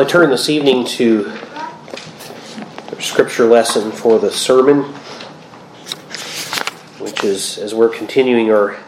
I 0.00 0.04
turn 0.04 0.30
this 0.30 0.48
evening 0.48 0.86
to 0.96 1.30
scripture 3.00 3.44
lesson 3.44 3.92
for 3.92 4.18
the 4.18 4.30
sermon, 4.30 4.84
which 6.98 7.22
is 7.22 7.58
as 7.58 7.74
we're 7.74 7.90
continuing 7.90 8.50
our 8.50 8.78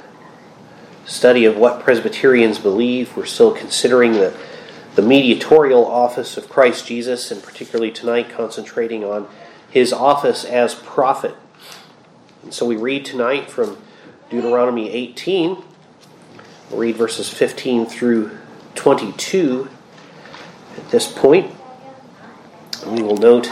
study 1.05 1.45
of 1.45 1.59
what 1.59 1.83
Presbyterians 1.83 2.59
believe, 2.59 3.15
we're 3.15 3.27
still 3.27 3.53
considering 3.53 4.13
the, 4.13 4.35
the 4.95 5.03
mediatorial 5.03 5.85
office 5.85 6.39
of 6.39 6.49
Christ 6.49 6.87
Jesus, 6.87 7.31
and 7.31 7.43
particularly 7.43 7.91
tonight 7.91 8.31
concentrating 8.31 9.05
on 9.05 9.29
his 9.69 9.93
office 9.93 10.47
as 10.47 10.75
prophet. 10.75 11.37
And 12.43 12.55
so 12.55 12.65
we 12.65 12.77
read 12.77 13.05
tonight 13.05 13.51
from 13.51 13.77
Deuteronomy 14.31 14.89
18. 14.89 15.63
We'll 16.71 16.81
read 16.81 16.97
verses 16.97 17.29
15 17.29 17.85
through 17.85 18.31
22 18.77 19.69
at 20.77 20.91
this 20.91 21.11
point. 21.11 21.55
We 22.87 23.03
will 23.03 23.17
note 23.17 23.49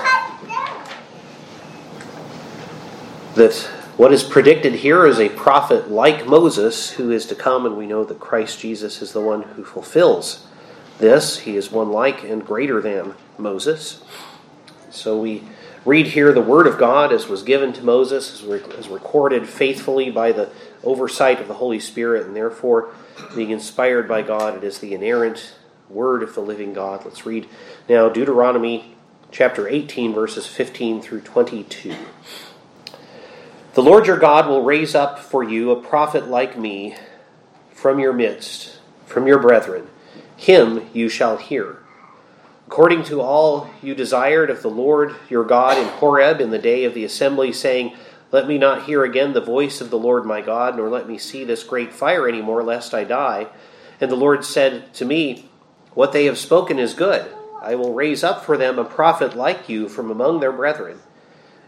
that 3.35 3.55
what 3.97 4.13
is 4.13 4.25
predicted 4.25 4.75
here 4.75 5.07
is 5.07 5.21
a 5.21 5.29
prophet 5.29 5.91
like 5.91 6.27
Moses 6.27 6.91
who 6.91 7.11
is 7.11 7.27
to 7.27 7.35
come, 7.35 7.67
and 7.67 7.77
we 7.77 7.87
know 7.87 8.03
that 8.05 8.19
Christ 8.19 8.59
Jesus 8.61 9.03
is 9.03 9.13
the 9.13 9.21
one 9.21 9.43
who 9.43 9.65
fulfills 9.65 10.47
this. 10.99 11.41
He 11.41 11.57
is 11.57 11.71
one 11.71 11.91
like 11.91 12.25
and 12.25 12.45
greater 12.45 12.81
than 12.81 13.15
Moses. 13.39 14.03
So 14.91 15.19
we 15.21 15.45
read 15.85 16.09
here 16.09 16.33
the 16.33 16.41
word 16.41 16.67
of 16.67 16.79
God 16.79 17.13
as 17.13 17.29
was 17.29 17.43
given 17.43 17.73
to 17.75 17.83
Moses, 17.83 18.43
as 18.43 18.89
recorded 18.89 19.49
faithfully 19.49 20.11
by 20.11 20.33
the 20.33 20.51
oversight 20.83 21.41
of 21.41 21.49
the 21.49 21.55
Holy 21.55 21.81
Spirit, 21.81 22.27
and 22.27 22.35
therefore 22.35 22.93
being 23.35 23.51
inspired 23.51 24.09
by 24.09 24.23
God, 24.23 24.57
it 24.57 24.65
is 24.65 24.79
the 24.79 24.95
inerrant 24.95 25.55
word 25.91 26.23
of 26.23 26.35
the 26.35 26.41
living 26.41 26.73
God. 26.73 27.05
Let's 27.05 27.27
read 27.27 27.49
now 27.89 28.09
Deuteronomy 28.09 28.95
chapter 29.31 29.69
18, 29.69 30.15
verses 30.15 30.47
15 30.47 31.03
through 31.03 31.21
22. 31.23 31.95
The 33.75 33.83
Lord 33.83 34.07
your 34.07 34.19
God 34.19 34.49
will 34.49 34.63
raise 34.63 34.95
up 34.95 35.19
for 35.19 35.43
you 35.43 35.71
a 35.71 35.81
prophet 35.81 36.29
like 36.29 36.59
me 36.59 36.97
from 37.73 37.99
your 37.99 38.13
midst, 38.13 38.79
from 39.07 39.27
your 39.27 39.39
brethren. 39.39 39.89
Him 40.37 40.89
you 40.93 41.09
shall 41.09 41.37
hear. 41.37 41.79
According 42.67 43.03
to 43.05 43.21
all 43.21 43.69
you 43.83 43.95
desired 43.95 44.49
of 44.49 44.63
the 44.63 44.71
Lord 44.71 45.15
your 45.29 45.45
God 45.45 45.77
in 45.77 45.89
Horeb 45.89 46.41
in 46.41 46.51
the 46.51 46.59
day 46.59 46.85
of 46.85 46.95
the 46.95 47.05
assembly, 47.05 47.53
saying, 47.53 47.97
Let 48.31 48.47
me 48.47 48.59
not 48.59 48.85
hear 48.85 49.03
again 49.03 49.33
the 49.33 49.41
voice 49.41 49.81
of 49.81 49.91
the 49.91 49.99
Lord 49.99 50.25
my 50.25 50.41
God, 50.41 50.77
nor 50.77 50.89
let 50.89 51.09
me 51.09 51.19
see 51.19 51.45
this 51.45 51.65
great 51.65 51.93
fire 51.93 52.29
any 52.29 52.41
more, 52.41 52.63
lest 52.63 52.95
I 52.95 53.03
die. 53.03 53.49
And 54.01 54.11
the 54.11 54.17
Lord 54.17 54.45
said 54.45 54.95
to 54.95 55.05
me, 55.05 55.50
what 55.95 56.13
they 56.13 56.25
have 56.27 56.39
spoken 56.39 56.79
is 56.79 56.95
good. 56.95 57.31
I 57.61 57.75
will 57.75 57.93
raise 57.93 58.25
up 58.25 58.45
for 58.45 58.57
them 58.57 58.79
a 58.79 58.85
prophet 58.85 59.37
like 59.37 59.69
you 59.69 59.89
from 59.89 60.11
among 60.11 60.41
their 60.41 60.53
brethren, 60.53 61.01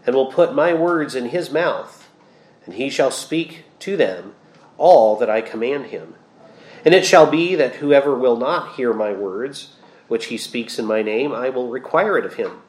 and 0.05 0.15
will 0.15 0.31
put 0.31 0.55
my 0.55 0.73
words 0.73 1.15
in 1.15 1.29
his 1.29 1.51
mouth, 1.51 2.09
and 2.65 2.75
he 2.75 2.89
shall 2.89 3.11
speak 3.11 3.65
to 3.79 3.95
them 3.95 4.33
all 4.77 5.15
that 5.17 5.29
I 5.29 5.41
command 5.41 5.87
him. 5.87 6.15
And 6.85 6.93
it 6.93 7.05
shall 7.05 7.29
be 7.29 7.55
that 7.55 7.75
whoever 7.75 8.15
will 8.15 8.35
not 8.35 8.75
hear 8.75 8.93
my 8.93 9.13
words, 9.13 9.75
which 10.07 10.25
he 10.25 10.37
speaks 10.37 10.77
in 10.79 10.85
my 10.85 11.01
name, 11.01 11.31
I 11.31 11.49
will 11.49 11.69
require 11.69 12.17
it 12.17 12.25
of 12.25 12.35
him. 12.35 12.61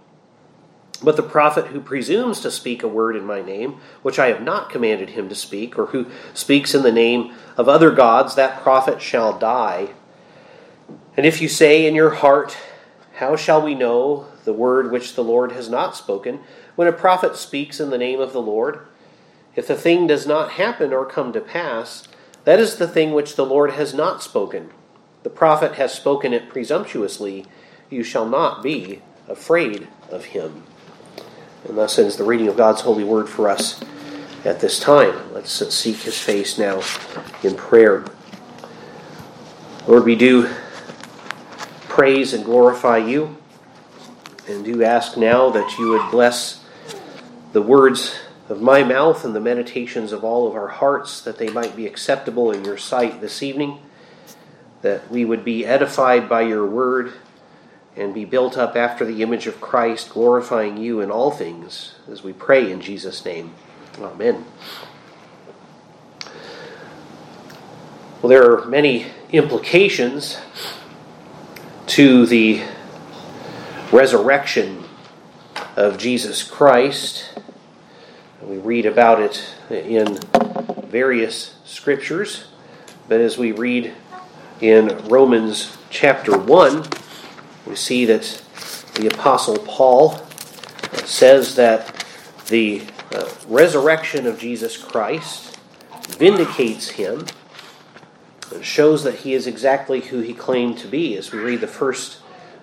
But 1.02 1.16
the 1.16 1.22
prophet 1.22 1.66
who 1.66 1.80
presumes 1.80 2.40
to 2.40 2.50
speak 2.50 2.82
a 2.82 2.88
word 2.88 3.16
in 3.16 3.24
my 3.24 3.42
name, 3.42 3.80
which 4.02 4.18
I 4.18 4.28
have 4.28 4.40
not 4.40 4.70
commanded 4.70 5.10
him 5.10 5.28
to 5.28 5.34
speak, 5.34 5.78
or 5.78 5.86
who 5.86 6.06
speaks 6.32 6.74
in 6.74 6.82
the 6.82 6.92
name 6.92 7.34
of 7.56 7.68
other 7.68 7.90
gods, 7.90 8.36
that 8.36 8.62
prophet 8.62 9.02
shall 9.02 9.36
die. 9.36 9.90
And 11.16 11.26
if 11.26 11.40
you 11.40 11.48
say 11.48 11.86
in 11.86 11.94
your 11.94 12.10
heart, 12.10 12.56
How 13.14 13.36
shall 13.36 13.62
we 13.62 13.74
know 13.74 14.26
the 14.44 14.52
word 14.52 14.90
which 14.90 15.14
the 15.14 15.24
Lord 15.24 15.52
has 15.52 15.68
not 15.68 15.96
spoken, 15.96 16.40
when 16.74 16.88
a 16.88 16.92
prophet 16.92 17.36
speaks 17.36 17.78
in 17.78 17.90
the 17.90 17.98
name 17.98 18.20
of 18.20 18.32
the 18.32 18.42
Lord? 18.42 18.80
If 19.54 19.68
the 19.68 19.76
thing 19.76 20.06
does 20.06 20.26
not 20.26 20.52
happen 20.52 20.92
or 20.92 21.06
come 21.06 21.32
to 21.32 21.40
pass, 21.40 22.08
that 22.44 22.58
is 22.58 22.76
the 22.76 22.88
thing 22.88 23.12
which 23.12 23.36
the 23.36 23.46
Lord 23.46 23.72
has 23.72 23.94
not 23.94 24.22
spoken. 24.22 24.70
The 25.22 25.30
prophet 25.30 25.76
has 25.76 25.94
spoken 25.94 26.32
it 26.32 26.48
presumptuously. 26.48 27.46
You 27.88 28.02
shall 28.02 28.28
not 28.28 28.62
be 28.62 29.00
afraid 29.28 29.88
of 30.10 30.26
him. 30.26 30.64
And 31.66 31.78
thus 31.78 31.98
ends 31.98 32.16
the 32.16 32.24
reading 32.24 32.48
of 32.48 32.56
God's 32.56 32.82
holy 32.82 33.04
word 33.04 33.28
for 33.28 33.48
us 33.48 33.80
at 34.44 34.60
this 34.60 34.78
time. 34.78 35.32
Let's 35.32 35.52
seek 35.74 35.98
his 35.98 36.18
face 36.20 36.58
now 36.58 36.82
in 37.42 37.54
prayer. 37.54 38.04
Lord, 39.86 40.04
we 40.04 40.16
do 40.16 40.50
praise 41.94 42.34
and 42.34 42.44
glorify 42.44 42.98
you. 42.98 43.36
And 44.48 44.64
do 44.64 44.82
ask 44.82 45.16
now 45.16 45.50
that 45.50 45.78
you 45.78 45.90
would 45.90 46.10
bless 46.10 46.64
the 47.52 47.62
words 47.62 48.18
of 48.48 48.60
my 48.60 48.82
mouth 48.82 49.24
and 49.24 49.32
the 49.32 49.40
meditations 49.40 50.10
of 50.10 50.24
all 50.24 50.48
of 50.48 50.56
our 50.56 50.66
hearts, 50.66 51.20
that 51.20 51.38
they 51.38 51.48
might 51.50 51.76
be 51.76 51.86
acceptable 51.86 52.50
in 52.50 52.64
your 52.64 52.76
sight 52.76 53.20
this 53.20 53.44
evening, 53.44 53.78
that 54.82 55.08
we 55.08 55.24
would 55.24 55.44
be 55.44 55.64
edified 55.64 56.28
by 56.28 56.42
your 56.42 56.66
word 56.66 57.12
and 57.96 58.12
be 58.12 58.24
built 58.24 58.58
up 58.58 58.74
after 58.74 59.04
the 59.04 59.22
image 59.22 59.46
of 59.46 59.60
Christ, 59.60 60.10
glorifying 60.10 60.76
you 60.76 61.00
in 61.00 61.12
all 61.12 61.30
things, 61.30 61.94
as 62.10 62.24
we 62.24 62.32
pray 62.32 62.72
in 62.72 62.80
Jesus' 62.80 63.24
name. 63.24 63.54
Amen. 64.00 64.44
Well, 68.20 68.30
there 68.30 68.52
are 68.52 68.66
many 68.66 69.06
implications 69.30 70.38
to 71.86 72.26
the 72.26 72.62
resurrection 73.92 74.84
of 75.76 75.98
Jesus 75.98 76.42
Christ. 76.42 77.38
We 78.42 78.58
read 78.58 78.86
about 78.86 79.20
it 79.20 79.54
in 79.70 80.18
various 80.86 81.56
scriptures, 81.64 82.46
but 83.08 83.20
as 83.20 83.36
we 83.36 83.52
read 83.52 83.92
in 84.60 84.98
Romans 85.08 85.76
chapter 85.90 86.36
1, 86.36 86.84
we 87.66 87.76
see 87.76 88.04
that 88.06 88.42
the 88.94 89.08
Apostle 89.08 89.58
Paul 89.58 90.18
says 91.04 91.56
that 91.56 92.04
the 92.46 92.82
uh, 93.12 93.28
resurrection 93.48 94.26
of 94.26 94.38
Jesus 94.38 94.76
Christ 94.76 95.58
vindicates 96.08 96.90
him 96.90 97.26
shows 98.62 99.04
that 99.04 99.16
he 99.16 99.34
is 99.34 99.46
exactly 99.46 100.00
who 100.00 100.20
he 100.20 100.34
claimed 100.34 100.78
to 100.78 100.86
be. 100.86 101.16
As 101.16 101.32
we 101.32 101.38
read 101.38 101.60
the 101.60 101.66
first 101.66 102.18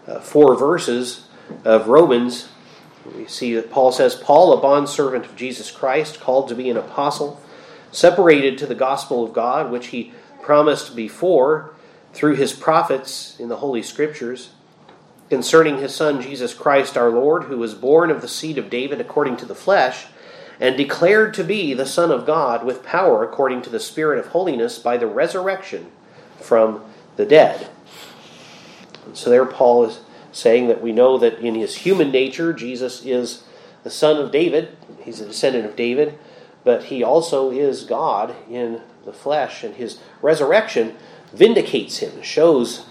uh, 0.07 0.19
four 0.19 0.55
verses 0.55 1.27
of 1.63 1.87
Romans, 1.87 2.49
we 3.15 3.25
see 3.27 3.55
that 3.55 3.71
Paul 3.71 3.91
says, 3.91 4.15
Paul, 4.15 4.53
a 4.53 4.61
bondservant 4.61 5.25
of 5.25 5.35
Jesus 5.35 5.71
Christ, 5.71 6.19
called 6.19 6.49
to 6.49 6.55
be 6.55 6.69
an 6.69 6.77
apostle, 6.77 7.41
separated 7.91 8.57
to 8.59 8.67
the 8.67 8.75
gospel 8.75 9.23
of 9.23 9.33
God, 9.33 9.71
which 9.71 9.87
he 9.87 10.13
promised 10.41 10.95
before 10.95 11.73
through 12.13 12.35
his 12.35 12.53
prophets 12.53 13.39
in 13.39 13.49
the 13.49 13.57
Holy 13.57 13.81
Scriptures, 13.81 14.51
concerning 15.29 15.77
his 15.77 15.95
Son 15.95 16.21
Jesus 16.21 16.53
Christ 16.53 16.97
our 16.97 17.09
Lord, 17.09 17.43
who 17.43 17.57
was 17.57 17.73
born 17.73 18.11
of 18.11 18.21
the 18.21 18.27
seed 18.27 18.57
of 18.57 18.69
David 18.69 18.99
according 18.99 19.37
to 19.37 19.45
the 19.45 19.55
flesh 19.55 20.07
and 20.61 20.77
declared 20.77 21.33
to 21.33 21.43
be 21.43 21.73
the 21.73 21.87
Son 21.87 22.11
of 22.11 22.25
God 22.25 22.63
with 22.63 22.83
power 22.83 23.23
according 23.23 23.63
to 23.63 23.69
the 23.69 23.79
Spirit 23.79 24.19
of 24.19 24.27
holiness 24.27 24.77
by 24.77 24.95
the 24.95 25.07
resurrection 25.07 25.91
from 26.39 26.85
the 27.17 27.25
dead. 27.25 27.67
And 29.05 29.17
so 29.17 29.31
there 29.31 29.45
Paul 29.45 29.85
is 29.85 30.01
saying 30.31 30.67
that 30.67 30.81
we 30.81 30.91
know 30.91 31.17
that 31.17 31.39
in 31.39 31.55
his 31.55 31.77
human 31.77 32.11
nature, 32.11 32.53
Jesus 32.53 33.03
is 33.03 33.43
the 33.83 33.89
son 33.89 34.17
of 34.17 34.31
David, 34.31 34.77
he's 35.03 35.19
a 35.19 35.25
descendant 35.25 35.65
of 35.65 35.75
David, 35.75 36.17
but 36.63 36.85
he 36.85 37.03
also 37.03 37.49
is 37.49 37.83
God 37.83 38.35
in 38.47 38.81
the 39.03 39.11
flesh, 39.11 39.63
and 39.63 39.75
his 39.75 39.99
resurrection 40.21 40.95
vindicates 41.33 41.97
him, 41.97 42.21
shows 42.21 42.85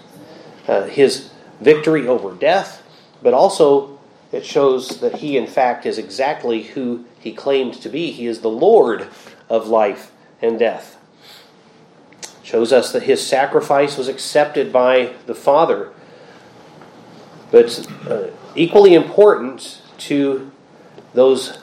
uh, 0.67 0.83
his 0.83 1.31
victory 1.61 2.05
over 2.05 2.35
death, 2.35 2.83
but 3.23 3.33
also 3.33 3.90
it 4.31 4.45
shows 4.45 4.99
that 4.99 5.15
he, 5.15 5.37
in 5.37 5.47
fact, 5.47 5.85
is 5.85 5.97
exactly 5.97 6.63
who 6.63 7.05
he 7.19 7.33
claimed 7.33 7.73
to 7.75 7.89
be. 7.89 8.11
He 8.11 8.27
is 8.27 8.39
the 8.39 8.49
Lord 8.49 9.07
of 9.49 9.67
life 9.67 10.11
and 10.41 10.57
death. 10.57 10.97
It 12.21 12.29
Shows 12.43 12.71
us 12.71 12.91
that 12.93 13.03
his 13.03 13.25
sacrifice 13.25 13.97
was 13.97 14.07
accepted 14.07 14.71
by 14.71 15.13
the 15.25 15.35
Father. 15.35 15.91
But 17.51 17.85
uh, 18.07 18.27
equally 18.55 18.93
important 18.93 19.81
to 19.99 20.51
those 21.13 21.59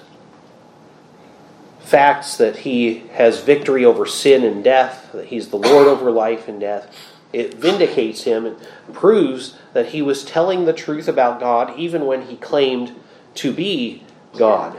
facts 1.80 2.36
that 2.36 2.58
he 2.58 2.98
has 3.12 3.40
victory 3.40 3.84
over 3.84 4.04
sin 4.04 4.44
and 4.44 4.62
death, 4.62 5.10
that 5.12 5.26
he's 5.26 5.48
the 5.48 5.56
Lord 5.56 5.86
over 5.86 6.10
life 6.10 6.46
and 6.46 6.60
death, 6.60 6.94
it 7.32 7.54
vindicates 7.54 8.24
him 8.24 8.46
and 8.46 8.56
proves 8.92 9.56
that 9.72 9.88
he 9.88 10.00
was 10.00 10.24
telling 10.24 10.64
the 10.64 10.72
truth 10.72 11.08
about 11.08 11.40
God 11.40 11.78
even 11.78 12.06
when 12.06 12.22
he 12.22 12.36
claimed 12.36 12.94
to 13.34 13.52
be 13.52 14.02
God. 14.36 14.78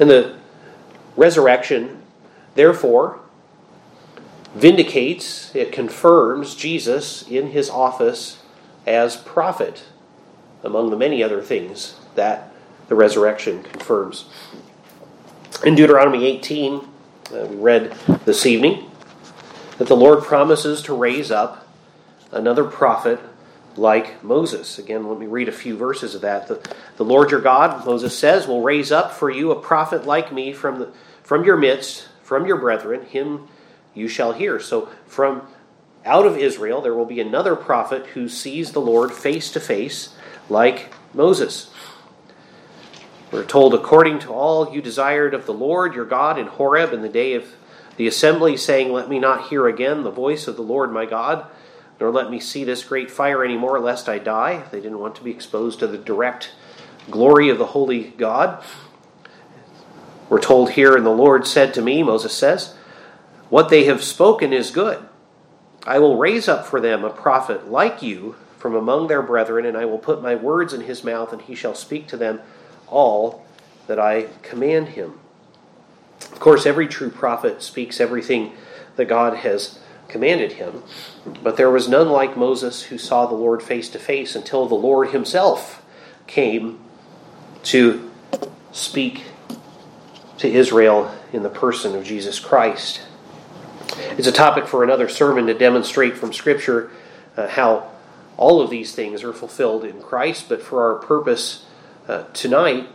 And 0.00 0.08
the 0.08 0.36
resurrection, 1.16 2.02
therefore, 2.54 3.20
vindicates, 4.54 5.54
it 5.54 5.72
confirms 5.72 6.54
Jesus 6.54 7.22
in 7.28 7.48
his 7.48 7.68
office 7.68 8.38
as 8.86 9.16
prophet, 9.16 9.84
among 10.62 10.90
the 10.90 10.96
many 10.96 11.22
other 11.22 11.42
things 11.42 11.96
that 12.14 12.52
the 12.88 12.94
resurrection 12.94 13.62
confirms. 13.62 14.26
In 15.64 15.74
Deuteronomy 15.74 16.26
18, 16.26 16.74
uh, 16.74 17.46
we 17.46 17.56
read 17.56 17.92
this 18.24 18.46
evening 18.46 18.90
that 19.82 19.88
the 19.88 19.96
Lord 19.96 20.22
promises 20.22 20.80
to 20.82 20.94
raise 20.94 21.32
up 21.32 21.66
another 22.30 22.62
prophet 22.62 23.18
like 23.74 24.22
Moses. 24.22 24.78
Again, 24.78 25.08
let 25.08 25.18
me 25.18 25.26
read 25.26 25.48
a 25.48 25.52
few 25.52 25.76
verses 25.76 26.14
of 26.14 26.20
that. 26.20 26.46
The, 26.46 26.62
the 26.98 27.04
Lord 27.04 27.32
your 27.32 27.40
God, 27.40 27.84
Moses 27.84 28.16
says, 28.16 28.46
will 28.46 28.62
raise 28.62 28.92
up 28.92 29.10
for 29.10 29.28
you 29.28 29.50
a 29.50 29.60
prophet 29.60 30.06
like 30.06 30.32
me 30.32 30.52
from, 30.52 30.78
the, 30.78 30.92
from 31.24 31.44
your 31.44 31.56
midst, 31.56 32.06
from 32.22 32.46
your 32.46 32.58
brethren. 32.58 33.06
Him 33.06 33.48
you 33.92 34.06
shall 34.06 34.30
hear. 34.30 34.60
So, 34.60 34.88
from 35.08 35.48
out 36.04 36.26
of 36.26 36.36
Israel, 36.38 36.80
there 36.80 36.94
will 36.94 37.04
be 37.04 37.18
another 37.18 37.56
prophet 37.56 38.06
who 38.06 38.28
sees 38.28 38.70
the 38.70 38.80
Lord 38.80 39.10
face 39.10 39.50
to 39.50 39.58
face, 39.58 40.14
like 40.48 40.94
Moses. 41.12 41.72
We're 43.32 43.44
told, 43.44 43.74
according 43.74 44.20
to 44.20 44.32
all 44.32 44.72
you 44.72 44.80
desired 44.80 45.34
of 45.34 45.44
the 45.44 45.52
Lord 45.52 45.92
your 45.92 46.04
God 46.04 46.38
in 46.38 46.46
Horeb 46.46 46.92
in 46.92 47.02
the 47.02 47.08
day 47.08 47.34
of 47.34 47.52
the 47.96 48.06
assembly, 48.06 48.56
saying, 48.56 48.92
Let 48.92 49.08
me 49.08 49.18
not 49.18 49.48
hear 49.48 49.66
again 49.66 50.02
the 50.02 50.10
voice 50.10 50.46
of 50.48 50.56
the 50.56 50.62
Lord 50.62 50.92
my 50.92 51.06
God 51.06 51.46
nor 52.02 52.10
let 52.10 52.30
me 52.30 52.40
see 52.40 52.64
this 52.64 52.82
great 52.82 53.12
fire 53.12 53.44
any 53.44 53.56
more, 53.56 53.78
lest 53.78 54.08
I 54.08 54.18
die. 54.18 54.64
They 54.72 54.80
didn't 54.80 54.98
want 54.98 55.14
to 55.14 55.22
be 55.22 55.30
exposed 55.30 55.78
to 55.78 55.86
the 55.86 55.96
direct 55.96 56.50
glory 57.08 57.48
of 57.48 57.58
the 57.58 57.66
holy 57.66 58.08
God. 58.18 58.60
We're 60.28 60.40
told 60.40 60.72
here, 60.72 60.96
and 60.96 61.06
the 61.06 61.10
Lord 61.10 61.46
said 61.46 61.72
to 61.74 61.80
me, 61.80 62.02
Moses 62.02 62.32
says, 62.32 62.74
What 63.50 63.68
they 63.68 63.84
have 63.84 64.02
spoken 64.02 64.52
is 64.52 64.72
good. 64.72 64.98
I 65.86 66.00
will 66.00 66.16
raise 66.16 66.48
up 66.48 66.66
for 66.66 66.80
them 66.80 67.04
a 67.04 67.10
prophet 67.10 67.70
like 67.70 68.02
you 68.02 68.34
from 68.58 68.74
among 68.74 69.06
their 69.06 69.22
brethren, 69.22 69.64
and 69.64 69.76
I 69.76 69.84
will 69.84 69.98
put 69.98 70.20
my 70.20 70.34
words 70.34 70.72
in 70.72 70.80
his 70.80 71.04
mouth, 71.04 71.32
and 71.32 71.42
he 71.42 71.54
shall 71.54 71.76
speak 71.76 72.08
to 72.08 72.16
them 72.16 72.40
all 72.88 73.46
that 73.86 74.00
I 74.00 74.26
command 74.42 74.88
him. 74.88 75.20
Of 76.42 76.44
course, 76.44 76.66
every 76.66 76.88
true 76.88 77.08
prophet 77.08 77.62
speaks 77.62 78.00
everything 78.00 78.54
that 78.96 79.04
God 79.04 79.36
has 79.36 79.78
commanded 80.08 80.54
him. 80.54 80.82
But 81.40 81.56
there 81.56 81.70
was 81.70 81.88
none 81.88 82.08
like 82.08 82.36
Moses 82.36 82.82
who 82.82 82.98
saw 82.98 83.26
the 83.26 83.36
Lord 83.36 83.62
face 83.62 83.88
to 83.90 84.00
face 84.00 84.34
until 84.34 84.66
the 84.66 84.74
Lord 84.74 85.10
himself 85.10 85.84
came 86.26 86.80
to 87.62 88.10
speak 88.72 89.22
to 90.38 90.50
Israel 90.50 91.16
in 91.32 91.44
the 91.44 91.48
person 91.48 91.94
of 91.94 92.02
Jesus 92.02 92.40
Christ. 92.40 93.02
It's 94.18 94.26
a 94.26 94.32
topic 94.32 94.66
for 94.66 94.82
another 94.82 95.08
sermon 95.08 95.46
to 95.46 95.54
demonstrate 95.54 96.18
from 96.18 96.32
Scripture 96.32 96.90
uh, 97.36 97.46
how 97.46 97.88
all 98.36 98.60
of 98.60 98.68
these 98.68 98.96
things 98.96 99.22
are 99.22 99.32
fulfilled 99.32 99.84
in 99.84 100.02
Christ, 100.02 100.48
but 100.48 100.60
for 100.60 100.82
our 100.82 100.98
purpose 100.98 101.66
uh, 102.08 102.24
tonight, 102.32 102.88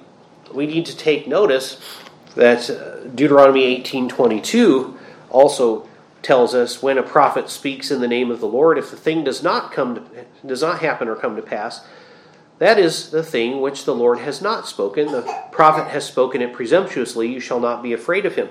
we 0.53 0.67
need 0.67 0.85
to 0.87 0.97
take 0.97 1.27
notice 1.27 1.81
that 2.37 2.69
uh, 2.69 3.03
Deuteronomy 3.09 3.81
18:22 3.83 4.97
also 5.29 5.87
tells 6.21 6.55
us 6.55 6.81
when 6.81 6.97
a 6.97 7.03
prophet 7.03 7.49
speaks 7.49 7.91
in 7.91 8.01
the 8.01 8.07
name 8.07 8.31
of 8.31 8.39
the 8.39 8.47
Lord, 8.47 8.77
if 8.77 8.89
the 8.89 8.97
thing 8.97 9.23
does 9.23 9.43
not 9.43 9.71
come 9.71 9.95
to, 9.95 10.25
does 10.45 10.61
not 10.61 10.79
happen 10.79 11.07
or 11.07 11.15
come 11.15 11.35
to 11.35 11.41
pass, 11.41 11.85
that 12.59 12.79
is 12.79 13.11
the 13.11 13.23
thing 13.23 13.61
which 13.61 13.85
the 13.85 13.93
Lord 13.93 14.19
has 14.19 14.41
not 14.41 14.67
spoken. 14.67 15.11
The 15.11 15.43
prophet 15.51 15.89
has 15.89 16.05
spoken 16.05 16.41
it 16.41 16.53
presumptuously. 16.53 17.31
You 17.31 17.39
shall 17.39 17.59
not 17.59 17.83
be 17.83 17.93
afraid 17.93 18.25
of 18.25 18.35
him. 18.35 18.49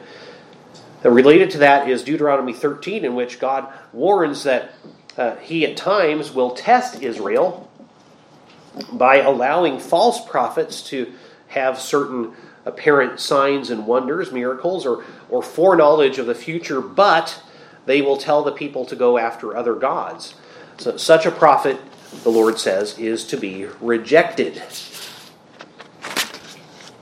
And 1.03 1.15
related 1.15 1.51
to 1.53 1.59
that 1.59 1.89
is 1.89 2.05
Deuteronomy 2.05 2.53
13, 2.53 3.05
in 3.05 3.15
which 3.15 3.39
God 3.39 3.73
warns 3.93 4.45
that 4.45 4.73
uh, 5.17 5.37
he 5.37 5.67
at 5.67 5.77
times 5.77 6.33
will 6.33 6.51
test 6.51 7.03
Israel 7.03 7.71
by 8.93 9.17
allowing 9.17 9.79
false 9.79 10.25
prophets 10.25 10.83
to 10.83 11.13
have 11.49 11.81
certain 11.81 12.33
apparent 12.67 13.21
signs 13.21 13.71
and 13.71 13.87
wonders, 13.87 14.33
miracles, 14.33 14.85
or, 14.85 15.05
or 15.31 15.43
foreknowledge 15.43 16.19
of 16.19 16.27
the 16.27 16.35
future, 16.35 16.81
but 16.81 17.41
they 17.87 18.03
will 18.03 18.17
tell 18.17 18.43
the 18.43 18.53
people 18.53 18.85
to 18.85 18.97
go 18.97 19.17
after 19.17 19.57
other 19.57 19.75
gods. 19.75 20.35
So, 20.79 20.97
such 20.97 21.25
a 21.25 21.31
prophet, 21.31 21.81
the 22.23 22.31
Lord 22.31 22.59
says, 22.59 22.99
is 22.99 23.25
to 23.29 23.37
be 23.37 23.67
rejected. 23.81 24.61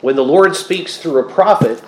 When 0.00 0.16
the 0.16 0.25
Lord 0.25 0.55
speaks 0.55 0.99
through 0.99 1.19
a 1.19 1.32
prophet, 1.32 1.82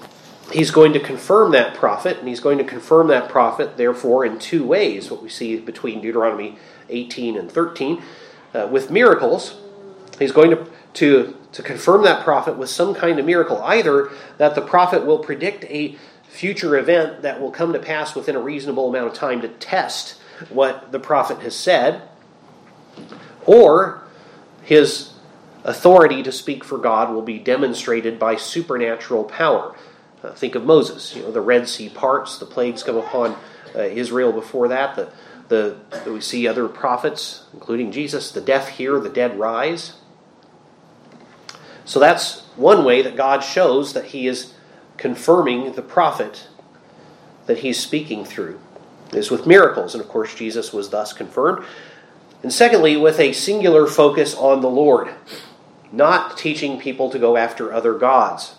he's 0.50 0.70
going 0.70 0.94
to 0.94 1.00
confirm 1.00 1.52
that 1.52 1.74
prophet, 1.74 2.18
and 2.18 2.26
he's 2.26 2.40
going 2.40 2.58
to 2.58 2.64
confirm 2.64 3.08
that 3.08 3.28
prophet, 3.28 3.76
therefore, 3.76 4.24
in 4.24 4.38
two 4.38 4.64
ways, 4.64 5.10
what 5.10 5.22
we 5.22 5.28
see 5.28 5.56
between 5.58 6.00
Deuteronomy 6.00 6.56
18 6.88 7.36
and 7.36 7.52
13. 7.52 8.02
Uh, 8.54 8.66
with 8.70 8.90
miracles, 8.90 9.60
he's 10.18 10.32
going 10.32 10.50
to, 10.50 10.66
to, 10.96 11.36
to 11.52 11.62
confirm 11.62 12.02
that 12.02 12.24
prophet 12.24 12.56
with 12.56 12.70
some 12.70 12.94
kind 12.94 13.18
of 13.18 13.26
miracle. 13.26 13.62
Either 13.62 14.10
that 14.38 14.54
the 14.54 14.62
prophet 14.62 15.04
will 15.04 15.18
predict 15.18 15.64
a 15.64 15.96
future 16.28 16.76
event 16.76 17.22
that 17.22 17.40
will 17.40 17.50
come 17.50 17.72
to 17.72 17.78
pass 17.78 18.14
within 18.14 18.34
a 18.34 18.40
reasonable 18.40 18.88
amount 18.88 19.08
of 19.08 19.14
time 19.14 19.40
to 19.40 19.48
test 19.48 20.18
what 20.48 20.92
the 20.92 20.98
prophet 20.98 21.38
has 21.38 21.54
said, 21.54 22.02
or 23.44 24.02
his 24.62 25.12
authority 25.64 26.22
to 26.22 26.32
speak 26.32 26.64
for 26.64 26.78
God 26.78 27.12
will 27.12 27.22
be 27.22 27.38
demonstrated 27.38 28.18
by 28.18 28.36
supernatural 28.36 29.24
power. 29.24 29.74
Uh, 30.22 30.32
think 30.32 30.54
of 30.54 30.64
Moses. 30.64 31.14
You 31.14 31.22
know, 31.22 31.30
the 31.30 31.40
Red 31.40 31.68
Sea 31.68 31.88
parts, 31.88 32.38
the 32.38 32.46
plagues 32.46 32.82
come 32.82 32.96
upon 32.96 33.36
uh, 33.74 33.80
Israel 33.80 34.32
before 34.32 34.68
that. 34.68 34.96
The, 34.96 35.10
the, 35.48 36.12
we 36.12 36.20
see 36.20 36.48
other 36.48 36.68
prophets, 36.68 37.44
including 37.52 37.92
Jesus, 37.92 38.30
the 38.30 38.40
deaf 38.40 38.70
hear, 38.70 38.98
the 38.98 39.08
dead 39.08 39.38
rise. 39.38 39.94
So 41.86 41.98
that's 41.98 42.40
one 42.56 42.84
way 42.84 43.00
that 43.00 43.16
God 43.16 43.42
shows 43.42 43.94
that 43.94 44.06
He 44.06 44.26
is 44.26 44.52
confirming 44.96 45.72
the 45.72 45.82
prophet 45.82 46.48
that 47.46 47.58
he's 47.58 47.78
speaking 47.78 48.24
through 48.24 48.58
is 49.12 49.30
with 49.30 49.46
miracles. 49.46 49.94
And 49.94 50.02
of 50.02 50.08
course, 50.10 50.34
Jesus 50.34 50.72
was 50.72 50.90
thus 50.90 51.12
confirmed. 51.12 51.64
And 52.42 52.52
secondly, 52.52 52.96
with 52.96 53.18
a 53.18 53.32
singular 53.32 53.86
focus 53.86 54.34
on 54.34 54.60
the 54.60 54.70
Lord, 54.70 55.14
not 55.92 56.36
teaching 56.36 56.78
people 56.78 57.10
to 57.10 57.18
go 57.18 57.36
after 57.36 57.72
other 57.72 57.94
gods. 57.94 58.56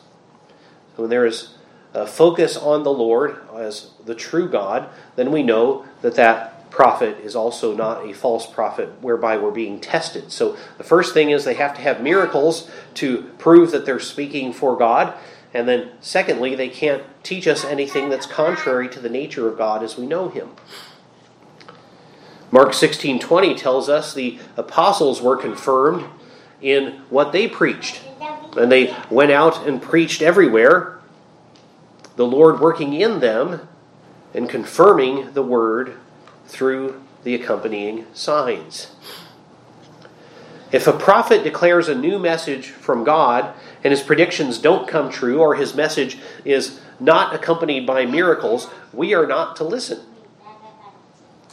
When 0.96 1.10
there 1.10 1.26
is 1.26 1.54
a 1.94 2.08
focus 2.08 2.58
on 2.58 2.84
the 2.84 2.94
Lord 2.94 3.38
as 3.56 3.92
the 4.06 4.16
true 4.16 4.50
God, 4.50 4.90
then 5.16 5.32
we 5.32 5.44
know 5.44 5.86
that 6.02 6.16
that 6.16 6.57
prophet 6.70 7.18
is 7.24 7.36
also 7.36 7.76
not 7.76 8.06
a 8.06 8.14
false 8.14 8.46
prophet 8.46 8.90
whereby 9.02 9.38
we're 9.38 9.52
being 9.52 9.80
tested. 9.80 10.32
So 10.32 10.58
the 10.78 10.84
first 10.84 11.14
thing 11.14 11.30
is 11.30 11.46
they 11.46 11.54
have 11.56 11.76
to 11.76 11.82
have 11.82 12.02
miracles 12.02 12.70
to 12.96 13.24
prove 13.38 13.72
that 13.72 13.86
they're 13.86 14.00
speaking 14.00 14.54
for 14.54 14.78
God. 14.78 15.14
And 15.54 15.68
then, 15.68 15.92
secondly, 16.02 16.56
they 16.56 16.70
can't 16.70 17.04
teach 17.24 17.48
us 17.48 17.64
anything 17.64 18.10
that's 18.10 18.26
contrary 18.26 18.90
to 18.90 19.00
the 19.00 19.10
nature 19.10 19.48
of 19.48 19.58
God 19.58 19.82
as 19.82 19.98
we 19.98 20.06
know 20.06 20.30
Him. 20.30 20.50
Mark 22.52 22.70
16:20 22.74 23.58
tells 23.58 23.90
us 23.90 24.14
the 24.14 24.40
apostles 24.56 25.22
were 25.22 25.36
confirmed 25.36 26.06
in 26.62 27.02
what 27.10 27.32
they 27.32 27.48
preached. 27.48 28.02
And 28.58 28.72
they 28.72 28.96
went 29.10 29.32
out 29.32 29.68
and 29.68 29.82
preached 29.82 30.22
everywhere, 30.22 31.00
the 32.16 32.26
Lord 32.26 32.60
working 32.60 32.94
in 32.94 33.20
them 33.20 33.68
and 34.34 34.50
confirming 34.50 35.34
the 35.34 35.44
word 35.44 35.98
through 36.48 37.02
the 37.24 37.36
accompanying 37.36 38.06
signs. 38.14 38.88
If 40.72 40.88
a 40.88 40.94
prophet 40.94 41.44
declares 41.44 41.88
a 41.88 41.96
new 41.96 42.20
message 42.20 42.68
from 42.68 43.04
God 43.04 43.54
and 43.84 43.92
his 43.92 44.02
predictions 44.02 44.58
don't 44.58 44.88
come 44.88 45.10
true 45.10 45.40
or 45.40 45.56
his 45.56 45.74
message 45.74 46.18
is 46.44 46.82
not 47.00 47.34
accompanied 47.34 47.86
by 47.86 48.06
miracles, 48.06 48.70
we 48.92 49.14
are 49.14 49.26
not 49.26 49.56
to 49.58 49.64
listen. 49.64 50.02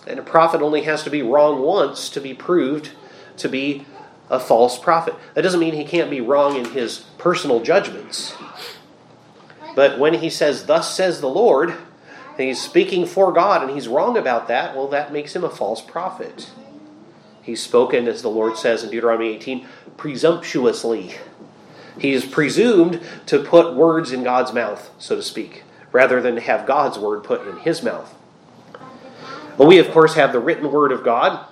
And 0.07 0.19
a 0.19 0.23
prophet 0.23 0.61
only 0.61 0.83
has 0.83 1.03
to 1.05 1.11
be 1.11 1.23
wrong 1.23 1.63
once 1.63 2.09
to 2.11 2.21
be 2.21 2.35
proved 2.35 2.91
to 3.39 3.49
be 3.49 3.87
a 4.29 4.41
false 4.41 4.79
prophet. 4.79 5.15
That 5.35 5.43
doesn't 5.43 5.61
mean 5.61 5.75
he 5.75 5.85
can't 5.85 6.11
be 6.11 6.21
wrong 6.21 6.57
in 6.57 6.67
his 6.67 6.99
personal 7.19 7.61
judgments. 7.61 8.35
But 9.75 9.99
when 9.99 10.15
he 10.15 10.31
says, 10.31 10.67
Thus 10.67 10.95
says 10.95 11.21
the 11.21 11.29
Lord, 11.29 11.75
and 12.37 12.49
he's 12.49 12.61
speaking 12.61 13.07
for 13.07 13.33
God 13.33 13.63
and 13.63 13.71
he's 13.71 13.89
wrong 13.89 14.17
about 14.17 14.49
that, 14.49 14.75
well, 14.75 14.89
that 14.89 15.13
makes 15.13 15.35
him 15.35 15.45
a 15.45 15.51
false 15.51 15.81
prophet. 15.81 16.51
He's 17.43 17.63
spoken, 17.63 18.09
as 18.09 18.23
the 18.23 18.31
Lord 18.31 18.57
says 18.57 18.83
in 18.83 18.91
Deuteronomy 18.91 19.29
18, 19.29 19.67
presumptuously. 19.97 21.15
He 21.99 22.13
is 22.13 22.25
presumed 22.25 23.01
to 23.27 23.39
put 23.43 23.75
words 23.75 24.13
in 24.13 24.25
God's 24.25 24.53
mouth, 24.53 24.91
so 24.99 25.15
to 25.15 25.23
speak, 25.23 25.63
rather 25.93 26.21
than 26.21 26.39
have 26.39 26.67
God's 26.67 26.99
word 26.99 27.23
put 27.23 27.47
in 27.47 27.59
his 27.59 27.83
mouth. 27.83 28.15
But 29.57 29.67
we, 29.67 29.79
of 29.79 29.91
course, 29.91 30.15
have 30.15 30.33
the 30.33 30.41
written 30.41 30.73
word 30.73 30.91
of 30.91 31.05
God, 31.05 31.47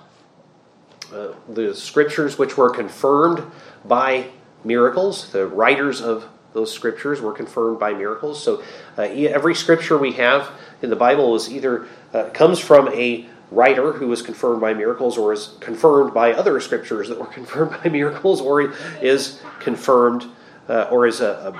uh, 1.13 1.29
the 1.47 1.73
scriptures 1.73 2.37
which 2.37 2.57
were 2.57 2.69
confirmed 2.69 3.43
by 3.85 4.31
miracles. 4.63 5.31
The 5.31 5.47
writers 5.47 6.01
of 6.01 6.27
those 6.53 6.71
scriptures 6.71 7.21
were 7.21 7.33
confirmed 7.33 7.79
by 7.79 7.93
miracles. 7.93 8.43
So 8.43 8.63
uh, 8.97 9.01
every 9.01 9.55
scripture 9.55 9.97
we 9.97 10.13
have 10.13 10.51
in 10.81 10.89
the 10.89 10.95
Bible 10.95 11.35
is 11.35 11.51
either 11.51 11.87
uh, 12.13 12.29
comes 12.29 12.59
from 12.59 12.87
a 12.89 13.27
writer 13.51 13.93
who 13.93 14.07
was 14.07 14.21
confirmed 14.21 14.61
by 14.61 14.73
miracles 14.73 15.17
or 15.17 15.33
is 15.33 15.55
confirmed 15.59 16.13
by 16.13 16.33
other 16.33 16.59
scriptures 16.59 17.09
that 17.09 17.19
were 17.19 17.25
confirmed 17.39 17.71
by 17.83 17.89
miracles 17.89 18.41
or 18.41 18.73
is 19.01 19.41
confirmed 19.59 20.25
uh, 20.69 20.87
or 20.91 21.07
is 21.07 21.21
a, 21.21 21.53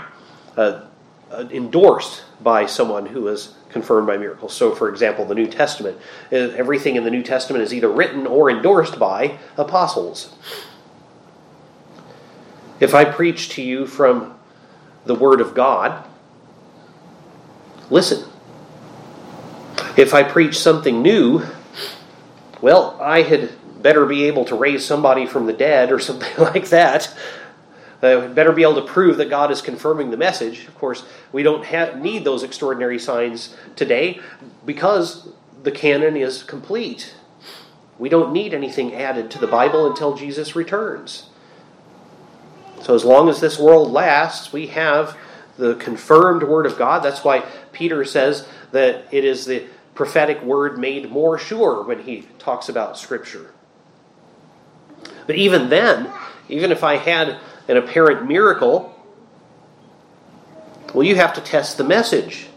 a, 0.57 0.61
a, 0.61 1.49
endorsed 1.49 2.23
by 2.41 2.65
someone 2.65 3.05
who 3.05 3.27
is 3.27 3.55
confirmed 3.69 4.07
by 4.07 4.17
miracles. 4.17 4.53
So, 4.53 4.75
for 4.75 4.89
example, 4.89 5.25
the 5.25 5.35
New 5.35 5.47
Testament, 5.47 5.97
uh, 6.31 6.35
everything 6.35 6.95
in 6.95 7.03
the 7.03 7.11
New 7.11 7.23
Testament 7.23 7.63
is 7.63 7.73
either 7.73 7.89
written 7.89 8.27
or 8.27 8.49
endorsed 8.49 8.99
by 8.99 9.39
apostles. 9.57 10.33
If 12.79 12.93
I 12.93 13.05
preach 13.05 13.49
to 13.49 13.61
you 13.61 13.87
from 13.87 14.35
the 15.05 15.15
Word 15.15 15.41
of 15.41 15.53
God, 15.53 16.07
listen. 17.89 18.29
If 19.95 20.13
I 20.13 20.23
preach 20.23 20.57
something 20.57 21.01
new, 21.01 21.43
well, 22.61 22.97
I 23.01 23.21
had 23.21 23.51
better 23.81 24.05
be 24.05 24.23
able 24.23 24.45
to 24.45 24.55
raise 24.55 24.85
somebody 24.85 25.25
from 25.25 25.45
the 25.45 25.53
dead 25.53 25.91
or 25.91 25.99
something 25.99 26.35
like 26.37 26.69
that. 26.69 27.15
Uh, 28.01 28.27
better 28.27 28.51
be 28.51 28.63
able 28.63 28.75
to 28.75 28.81
prove 28.81 29.15
that 29.17 29.29
God 29.29 29.49
is 29.49 29.61
confirming 29.61 30.11
the 30.11 30.17
message. 30.17 30.67
Of 30.67 30.75
course, 30.75 31.05
we 31.31 31.41
don't 31.41 31.63
have, 31.65 32.01
need 32.01 32.25
those 32.25 32.43
extraordinary 32.43 32.99
signs 32.99 33.55
today 33.77 34.19
because 34.65 35.29
the 35.63 35.71
canon 35.71 36.17
is 36.17 36.43
complete. 36.43 37.13
We 37.97 38.09
don't 38.09 38.33
need 38.33 38.53
anything 38.53 38.93
added 38.93 39.31
to 39.31 39.39
the 39.39 39.47
Bible 39.47 39.89
until 39.89 40.15
Jesus 40.15 40.55
returns. 40.55 41.29
So, 42.83 42.93
as 42.93 43.05
long 43.05 43.29
as 43.29 43.39
this 43.39 43.57
world 43.57 43.91
lasts, 43.93 44.51
we 44.51 44.67
have 44.67 45.17
the 45.57 45.75
confirmed 45.75 46.43
Word 46.43 46.65
of 46.65 46.77
God. 46.77 47.01
That's 47.01 47.23
why 47.23 47.45
Peter 47.71 48.03
says 48.03 48.45
that 48.73 49.05
it 49.09 49.23
is 49.23 49.45
the 49.45 49.63
prophetic 49.95 50.41
word 50.41 50.77
made 50.77 51.09
more 51.09 51.37
sure 51.37 51.81
when 51.83 52.03
he 52.03 52.27
talks 52.39 52.67
about 52.67 52.97
Scripture. 52.97 53.53
But 55.25 55.37
even 55.37 55.69
then, 55.69 56.11
even 56.49 56.73
if 56.73 56.83
I 56.83 56.97
had 56.97 57.37
an 57.69 57.77
apparent 57.77 58.27
miracle, 58.27 58.93
well, 60.93 61.03
you 61.03 61.15
have 61.15 61.33
to 61.35 61.41
test 61.41 61.77
the 61.77 61.85
message. 61.85 62.47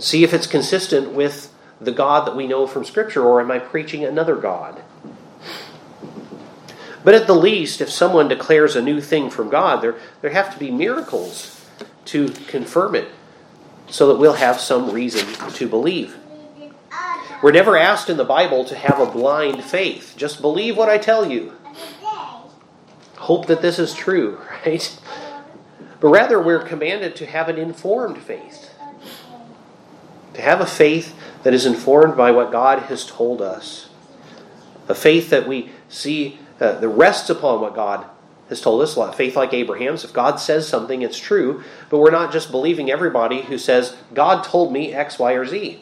See 0.00 0.24
if 0.24 0.34
it's 0.34 0.48
consistent 0.48 1.12
with 1.12 1.54
the 1.80 1.92
God 1.92 2.26
that 2.26 2.34
we 2.34 2.48
know 2.48 2.66
from 2.66 2.84
Scripture, 2.84 3.24
or 3.24 3.40
am 3.40 3.52
I 3.52 3.60
preaching 3.60 4.04
another 4.04 4.34
God? 4.34 4.82
But 7.06 7.14
at 7.14 7.28
the 7.28 7.36
least, 7.36 7.80
if 7.80 7.88
someone 7.88 8.26
declares 8.26 8.74
a 8.74 8.82
new 8.82 9.00
thing 9.00 9.30
from 9.30 9.48
God, 9.48 9.80
there, 9.80 9.94
there 10.22 10.32
have 10.32 10.52
to 10.52 10.58
be 10.58 10.72
miracles 10.72 11.64
to 12.06 12.30
confirm 12.48 12.96
it 12.96 13.06
so 13.88 14.08
that 14.08 14.18
we'll 14.18 14.32
have 14.32 14.58
some 14.58 14.90
reason 14.90 15.24
to 15.50 15.68
believe. 15.68 16.16
We're 17.44 17.52
never 17.52 17.76
asked 17.76 18.10
in 18.10 18.16
the 18.16 18.24
Bible 18.24 18.64
to 18.64 18.74
have 18.74 18.98
a 18.98 19.06
blind 19.06 19.62
faith. 19.62 20.14
Just 20.16 20.40
believe 20.40 20.76
what 20.76 20.88
I 20.88 20.98
tell 20.98 21.30
you. 21.30 21.52
Hope 23.18 23.46
that 23.46 23.62
this 23.62 23.78
is 23.78 23.94
true, 23.94 24.40
right? 24.66 24.98
But 26.00 26.08
rather, 26.08 26.42
we're 26.42 26.58
commanded 26.58 27.14
to 27.14 27.26
have 27.26 27.48
an 27.48 27.56
informed 27.56 28.18
faith. 28.18 28.74
To 30.34 30.42
have 30.42 30.60
a 30.60 30.66
faith 30.66 31.14
that 31.44 31.54
is 31.54 31.66
informed 31.66 32.16
by 32.16 32.32
what 32.32 32.50
God 32.50 32.80
has 32.80 33.06
told 33.06 33.40
us. 33.40 33.90
A 34.88 34.94
faith 34.96 35.30
that 35.30 35.46
we 35.46 35.70
see 35.88 36.40
uh, 36.60 36.78
that 36.78 36.88
rests 36.88 37.30
upon 37.30 37.60
what 37.60 37.74
God 37.74 38.06
has 38.48 38.60
told 38.60 38.80
us. 38.82 38.94
Faith 39.16 39.36
like 39.36 39.52
Abraham's. 39.52 40.04
If 40.04 40.12
God 40.12 40.36
says 40.36 40.68
something, 40.68 41.02
it's 41.02 41.18
true. 41.18 41.62
But 41.90 41.98
we're 41.98 42.10
not 42.10 42.32
just 42.32 42.50
believing 42.50 42.90
everybody 42.90 43.42
who 43.42 43.58
says, 43.58 43.96
God 44.14 44.44
told 44.44 44.72
me 44.72 44.92
X, 44.92 45.18
Y, 45.18 45.32
or 45.32 45.44
Z. 45.44 45.80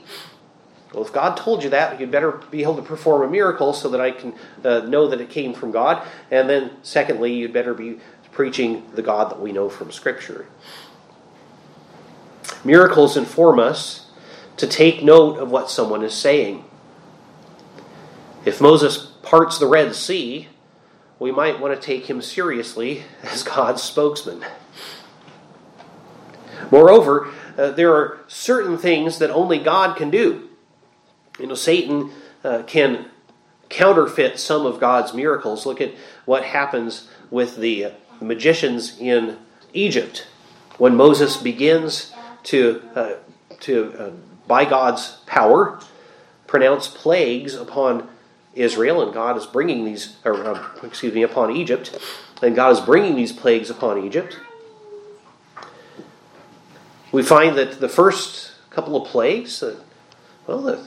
Well, 0.93 1.04
if 1.04 1.12
God 1.12 1.37
told 1.37 1.64
you 1.64 1.71
that, 1.71 2.00
you'd 2.00 2.12
better 2.12 2.33
be 2.50 2.62
able 2.62 2.76
to 2.76 2.83
perform 2.83 3.23
a 3.23 3.31
miracle 3.31 3.73
so 3.73 3.88
that 3.88 4.00
I 4.00 4.12
can 4.12 4.33
uh, 4.64 4.81
know 4.81 5.09
that 5.09 5.21
it 5.21 5.28
came 5.28 5.52
from 5.52 5.73
God. 5.73 6.07
And 6.31 6.49
then, 6.49 6.71
secondly, 6.83 7.35
you'd 7.35 7.52
better 7.52 7.75
be 7.75 7.99
preaching 8.31 8.85
the 8.95 9.02
God 9.02 9.31
that 9.31 9.40
we 9.40 9.52
know 9.52 9.69
from 9.69 9.90
Scripture. 9.90 10.47
Miracles 12.64 13.16
inform 13.16 13.59
us 13.59 14.07
to 14.57 14.66
take 14.66 15.02
note 15.02 15.38
of 15.38 15.50
what 15.50 15.69
someone 15.69 16.04
is 16.04 16.14
saying. 16.14 16.64
If 18.45 18.61
Moses 18.61 18.97
parts 19.23 19.59
the 19.59 19.66
Red 19.66 19.95
Sea, 19.95 20.49
we 21.25 21.33
might 21.33 21.59
want 21.59 21.75
to 21.75 21.81
take 21.81 22.04
him 22.11 22.21
seriously 22.21 23.02
as 23.23 23.43
God's 23.43 23.83
spokesman. 23.83 24.45
Moreover, 26.71 27.33
uh, 27.57 27.71
there 27.71 27.95
are 27.95 28.21
certain 28.28 28.76
things 28.76 29.21
that 29.21 29.31
only 29.31 29.59
God 29.59 29.97
can 29.97 30.11
do. 30.11 30.50
You 31.38 31.47
know, 31.47 31.54
Satan 31.54 32.11
uh, 32.45 32.64
can 32.66 33.07
counterfeit 33.71 34.38
some 34.38 34.66
of 34.66 34.78
God's 34.78 35.14
miracles. 35.14 35.64
Look 35.64 35.81
at 35.81 35.95
what 36.26 36.45
happens 36.45 37.09
with 37.31 37.57
the 37.57 37.93
magicians 38.21 39.00
in 39.00 39.38
Egypt 39.73 40.26
when 40.76 40.95
Moses 40.95 41.38
begins 41.38 42.12
to 42.43 42.83
uh, 42.95 43.14
to 43.61 43.95
uh, 43.99 44.11
by 44.47 44.66
God's 44.66 45.12
power 45.25 45.81
pronounce 46.47 46.87
plagues 46.87 47.54
upon 47.54 48.11
Israel, 48.55 49.03
and 49.03 49.13
God 49.13 49.37
is 49.37 49.47
bringing 49.47 49.85
these, 49.85 50.17
or 50.25 50.35
uh, 50.45 50.67
excuse 50.83 51.15
me, 51.15 51.23
upon 51.23 51.55
Egypt, 51.55 51.99
and 52.43 52.55
God 52.55 52.73
is 52.73 52.81
bringing 52.81 53.17
these 53.17 53.33
plagues 53.33 53.71
upon 53.71 54.05
Egypt. 54.05 54.39
We 57.13 57.23
find 57.23 57.57
that 57.57 57.81
the 57.81 57.89
first 57.89 58.53
couple 58.71 58.97
of 58.97 59.09
plagues, 59.09 59.63
uh, 59.63 59.77
well, 60.47 60.63
the 60.63 60.87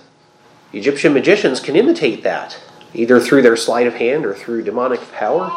Egyptian 0.74 1.14
magicians 1.14 1.60
can 1.60 1.76
imitate 1.76 2.24
that, 2.24 2.60
either 2.94 3.20
through 3.20 3.42
their 3.42 3.56
sleight 3.56 3.88
of 3.88 3.96
hand 3.96 4.26
or 4.26 4.34
through 4.34 4.64
demonic 4.64 5.12
power. 5.14 5.52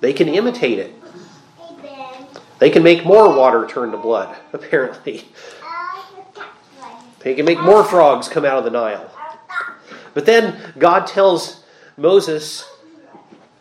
They 0.00 0.12
can 0.12 0.28
imitate 0.28 0.78
it. 0.78 0.94
They 2.58 2.70
can 2.70 2.82
make 2.82 3.04
more 3.04 3.34
water 3.34 3.66
turn 3.66 3.90
to 3.92 3.96
blood, 3.96 4.36
apparently. 4.52 5.24
They 7.20 7.34
can 7.34 7.44
make 7.44 7.60
more 7.60 7.84
frogs 7.84 8.28
come 8.28 8.44
out 8.44 8.58
of 8.58 8.64
the 8.64 8.70
Nile. 8.70 9.10
But 10.14 10.26
then 10.26 10.74
God 10.78 11.06
tells 11.06 11.62
Moses, 11.96 12.68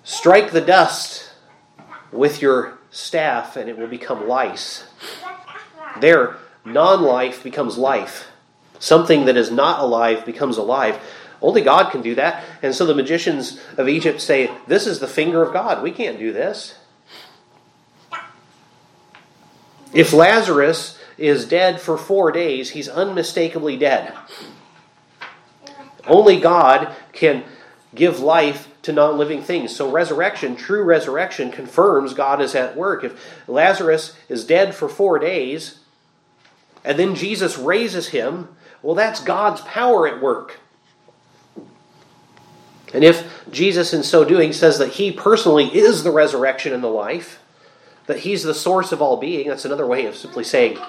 strike 0.04 0.52
the 0.52 0.62
dust 0.62 1.32
with 2.12 2.42
your 2.42 2.78
staff 2.92 3.56
and 3.56 3.70
it 3.70 3.78
will 3.78 3.88
become 3.88 4.28
lice. 4.28 4.86
There, 6.00 6.38
non 6.66 7.02
life 7.04 7.44
becomes 7.44 7.78
life. 7.78 8.32
Something 8.80 9.26
that 9.26 9.36
is 9.36 9.52
not 9.52 9.82
alive 9.82 10.26
becomes 10.26 10.58
alive. 10.58 11.00
Only 11.42 11.62
God 11.62 11.92
can 11.92 12.02
do 12.02 12.16
that. 12.16 12.44
And 12.62 12.74
so 12.74 12.86
the 12.86 12.96
magicians 12.96 13.60
of 13.78 13.88
Egypt 13.88 14.22
say, 14.22 14.52
This 14.68 14.88
is 14.88 15.00
the 15.00 15.08
finger 15.08 15.42
of 15.42 15.54
God. 15.54 15.84
We 15.84 15.92
can't 15.92 16.20
do 16.20 16.34
this. 16.34 16.76
If 19.94 20.14
Lazarus 20.14 20.98
is 21.18 21.46
dead 21.46 21.82
for 21.82 21.98
four 21.98 22.32
days, 22.32 22.72
he's 22.72 22.88
unmistakably 22.88 23.76
dead. 23.76 24.14
Only 26.10 26.40
God 26.40 26.94
can 27.14 27.44
give 27.96 28.20
life 28.20 28.68
to 28.84 28.94
non 28.94 29.18
living 29.18 29.42
things. 29.42 29.76
So, 29.76 29.90
resurrection, 29.90 30.56
true 30.56 30.84
resurrection, 30.84 31.52
confirms 31.52 32.14
God 32.14 32.42
is 32.42 32.56
at 32.56 32.76
work. 32.76 33.04
If 33.04 33.48
Lazarus 33.48 34.16
is 34.28 34.46
dead 34.46 34.76
for 34.76 34.90
four 34.90 35.20
days, 35.20 35.80
and 36.84 36.98
then 36.98 37.16
Jesus 37.16 37.58
raises 37.58 38.10
him, 38.10 38.50
well, 38.82 38.96
that's 38.96 39.24
God's 39.24 39.62
power 39.62 40.08
at 40.08 40.22
work. 40.22 40.60
And 42.94 43.04
if 43.04 43.46
Jesus, 43.52 43.94
in 43.94 44.04
so 44.04 44.26
doing, 44.26 44.54
says 44.54 44.80
that 44.80 44.94
he 44.94 45.12
personally 45.12 45.66
is 45.66 46.04
the 46.04 46.12
resurrection 46.12 46.74
and 46.74 46.84
the 46.84 46.88
life, 46.88 47.40
that 48.08 48.20
he's 48.20 48.44
the 48.44 48.56
source 48.56 48.92
of 48.92 49.02
all 49.02 49.18
being, 49.18 49.50
that's 49.50 49.66
another 49.66 49.86
way 49.86 50.06
of 50.06 50.16
simply 50.16 50.44
saying, 50.44 50.80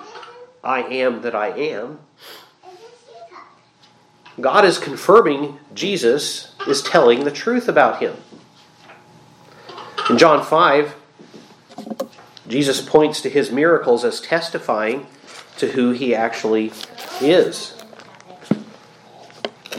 I 0.65 0.83
am 0.83 1.23
that 1.23 1.35
I 1.35 1.49
am. 1.49 1.99
God 4.39 4.65
is 4.65 4.79
confirming 4.79 5.59
Jesus 5.75 6.55
is 6.67 6.83
telling 6.83 7.25
the 7.25 7.31
truth 7.31 7.69
about 7.69 8.01
him. 8.01 8.17
In 10.09 10.19
John 10.19 10.45
5, 10.45 10.95
Jesus 12.49 12.81
points 12.81 13.21
to 13.23 13.31
his 13.31 13.51
miracles 13.51 14.05
as 14.05 14.21
testifying 14.21 15.07
to 15.57 15.73
who 15.73 15.93
he 15.93 16.15
actually 16.15 16.73
is 17.21 17.81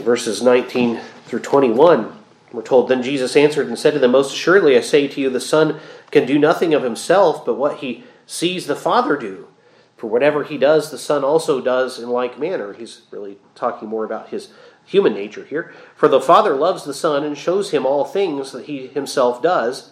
verses 0.01 0.41
19 0.41 0.99
through 1.25 1.39
21. 1.39 2.17
We're 2.51 2.61
told, 2.61 2.89
Then 2.89 3.03
Jesus 3.03 3.35
answered 3.35 3.67
and 3.67 3.79
said 3.79 3.93
to 3.93 3.99
them, 3.99 4.11
Most 4.11 4.33
assuredly 4.33 4.77
I 4.77 4.81
say 4.81 5.07
to 5.07 5.21
you, 5.21 5.29
the 5.29 5.39
Son 5.39 5.79
can 6.11 6.25
do 6.25 6.37
nothing 6.37 6.73
of 6.73 6.83
himself, 6.83 7.45
but 7.45 7.55
what 7.55 7.77
he 7.77 8.03
sees 8.25 8.67
the 8.67 8.75
Father 8.75 9.15
do. 9.15 9.47
For 10.01 10.07
whatever 10.07 10.43
he 10.43 10.57
does, 10.57 10.89
the 10.89 10.97
Son 10.97 11.23
also 11.23 11.61
does 11.61 11.99
in 11.99 12.09
like 12.09 12.39
manner. 12.39 12.73
He's 12.73 13.03
really 13.11 13.37
talking 13.53 13.87
more 13.87 14.03
about 14.03 14.29
his 14.29 14.49
human 14.83 15.13
nature 15.13 15.45
here. 15.45 15.71
For 15.93 16.07
the 16.07 16.19
Father 16.19 16.55
loves 16.55 16.85
the 16.85 16.93
Son 16.95 17.23
and 17.23 17.37
shows 17.37 17.69
him 17.69 17.85
all 17.85 18.03
things 18.03 18.51
that 18.51 18.65
he 18.65 18.87
himself 18.87 19.43
does, 19.43 19.91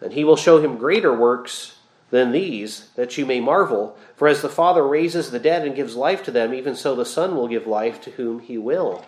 and 0.00 0.14
he 0.14 0.24
will 0.24 0.34
show 0.34 0.60
him 0.60 0.78
greater 0.78 1.16
works 1.16 1.78
than 2.10 2.32
these, 2.32 2.88
that 2.96 3.16
you 3.16 3.24
may 3.24 3.38
marvel. 3.38 3.96
For 4.16 4.26
as 4.26 4.42
the 4.42 4.48
Father 4.48 4.84
raises 4.84 5.30
the 5.30 5.38
dead 5.38 5.64
and 5.64 5.76
gives 5.76 5.94
life 5.94 6.24
to 6.24 6.32
them, 6.32 6.52
even 6.52 6.74
so 6.74 6.96
the 6.96 7.04
Son 7.04 7.36
will 7.36 7.46
give 7.46 7.68
life 7.68 8.00
to 8.00 8.10
whom 8.10 8.40
he 8.40 8.58
will. 8.58 9.04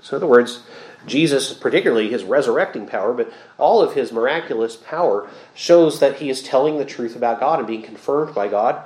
So, 0.00 0.16
in 0.16 0.22
other 0.22 0.30
words, 0.30 0.62
Jesus, 1.06 1.52
particularly 1.52 2.10
his 2.10 2.24
resurrecting 2.24 2.86
power, 2.86 3.12
but 3.12 3.32
all 3.58 3.80
of 3.80 3.94
his 3.94 4.12
miraculous 4.12 4.76
power 4.76 5.28
shows 5.54 6.00
that 6.00 6.16
he 6.16 6.30
is 6.30 6.42
telling 6.42 6.78
the 6.78 6.84
truth 6.84 7.16
about 7.16 7.40
God 7.40 7.58
and 7.58 7.68
being 7.68 7.82
confirmed 7.82 8.34
by 8.34 8.48
God, 8.48 8.84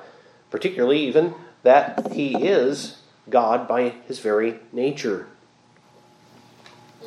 particularly 0.51 1.01
even 1.01 1.35
that 1.63 2.13
he 2.13 2.47
is 2.47 2.99
God 3.29 3.67
by 3.67 3.91
his 4.07 4.19
very 4.19 4.59
nature. 4.73 5.27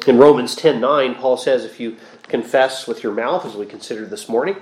In 0.07 0.17
Romans 0.17 0.55
10:9, 0.55 1.15
Paul 1.15 1.37
says 1.37 1.63
if 1.63 1.79
you 1.79 1.97
confess 2.27 2.87
with 2.87 3.03
your 3.03 3.13
mouth 3.13 3.45
as 3.45 3.55
we 3.55 3.65
considered 3.65 4.09
this 4.09 4.27
morning 4.27 4.57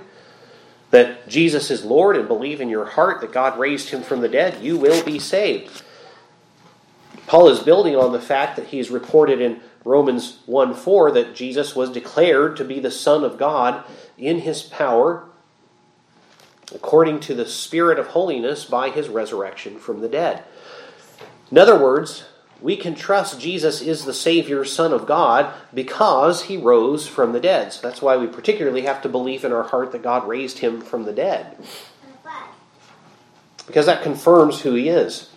that 0.92 1.28
Jesus 1.28 1.72
is 1.72 1.86
Lord 1.86 2.18
and 2.18 2.28
believe 2.28 2.60
in 2.60 2.70
your 2.70 2.86
heart 2.86 3.22
that 3.22 3.32
God 3.32 3.58
raised 3.58 3.90
him 3.90 4.04
from 4.04 4.22
the 4.22 4.28
dead, 4.28 4.62
you 4.62 4.78
will 4.78 5.04
be 5.04 5.20
saved. 5.20 5.84
Paul 7.32 7.48
is 7.48 7.62
building 7.62 7.96
on 7.96 8.12
the 8.12 8.20
fact 8.20 8.58
that 8.58 8.68
he 8.68 8.78
he's 8.78 8.90
reported 8.90 9.40
in 9.40 9.62
Romans 9.86 10.40
1 10.48 10.74
4 10.74 11.12
that 11.12 11.34
Jesus 11.34 11.74
was 11.74 11.90
declared 11.90 12.58
to 12.58 12.66
be 12.66 12.82
the 12.82 12.92
Son 12.92 13.24
of 13.24 13.38
God 13.38 13.86
in 14.18 14.40
his 14.40 14.62
power, 14.62 15.24
according 16.76 17.22
to 17.22 17.34
the 17.34 17.46
Spirit 17.46 17.98
of 17.98 18.08
holiness 18.08 18.66
by 18.66 18.90
his 18.90 19.08
resurrection 19.08 19.80
from 19.80 20.02
the 20.02 20.10
dead. 20.10 20.44
In 21.50 21.58
other 21.58 21.82
words, 21.82 22.26
we 22.60 22.76
can 22.76 22.96
trust 22.96 23.40
Jesus 23.40 23.80
is 23.80 24.04
the 24.04 24.14
Savior, 24.14 24.66
Son 24.66 24.92
of 24.92 25.08
God, 25.08 25.54
because 25.74 26.44
he 26.44 26.58
rose 26.58 27.08
from 27.08 27.32
the 27.32 27.40
dead. 27.40 27.72
So 27.72 27.88
that's 27.88 28.02
why 28.02 28.18
we 28.18 28.28
particularly 28.28 28.82
have 28.82 29.02
to 29.04 29.10
believe 29.10 29.46
in 29.46 29.54
our 29.54 29.64
heart 29.64 29.94
that 29.94 30.04
God 30.04 30.28
raised 30.28 30.58
him 30.58 30.82
from 30.82 31.06
the 31.06 31.14
dead. 31.14 31.56
Because 33.68 33.86
that 33.86 34.04
confirms 34.04 34.60
who 34.60 34.74
he 34.74 34.90
is. 34.90 35.31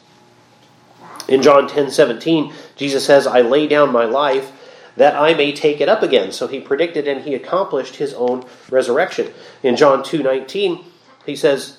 In 1.29 1.43
John 1.43 1.69
10 1.69 1.91
17, 1.91 2.53
Jesus 2.77 3.05
says, 3.05 3.27
I 3.27 3.41
lay 3.41 3.67
down 3.67 3.93
my 3.93 4.05
life 4.05 4.53
that 4.97 5.17
I 5.17 5.35
may 5.35 5.53
take 5.53 5.81
it 5.81 5.89
up 5.89 6.03
again. 6.03 6.33
So 6.33 6.47
he 6.47 6.61
predicted 6.61 7.09
and 7.09 7.23
he 7.23 7.35
accomplished 7.35 7.97
his 7.97 8.15
own 8.15 8.45
resurrection. 8.71 9.33
In 9.63 9.77
John 9.77 10.03
2 10.03 10.23
19, 10.23 10.85
he 11.27 11.37
says, 11.37 11.79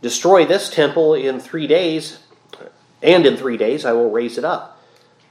Destroy 0.00 0.46
this 0.46 0.70
temple 0.70 1.14
in 1.14 1.40
three 1.40 1.66
days, 1.66 2.20
and 3.02 3.26
in 3.26 3.36
three 3.36 3.56
days 3.56 3.84
I 3.84 3.92
will 3.92 4.10
raise 4.10 4.38
it 4.38 4.44
up. 4.44 4.80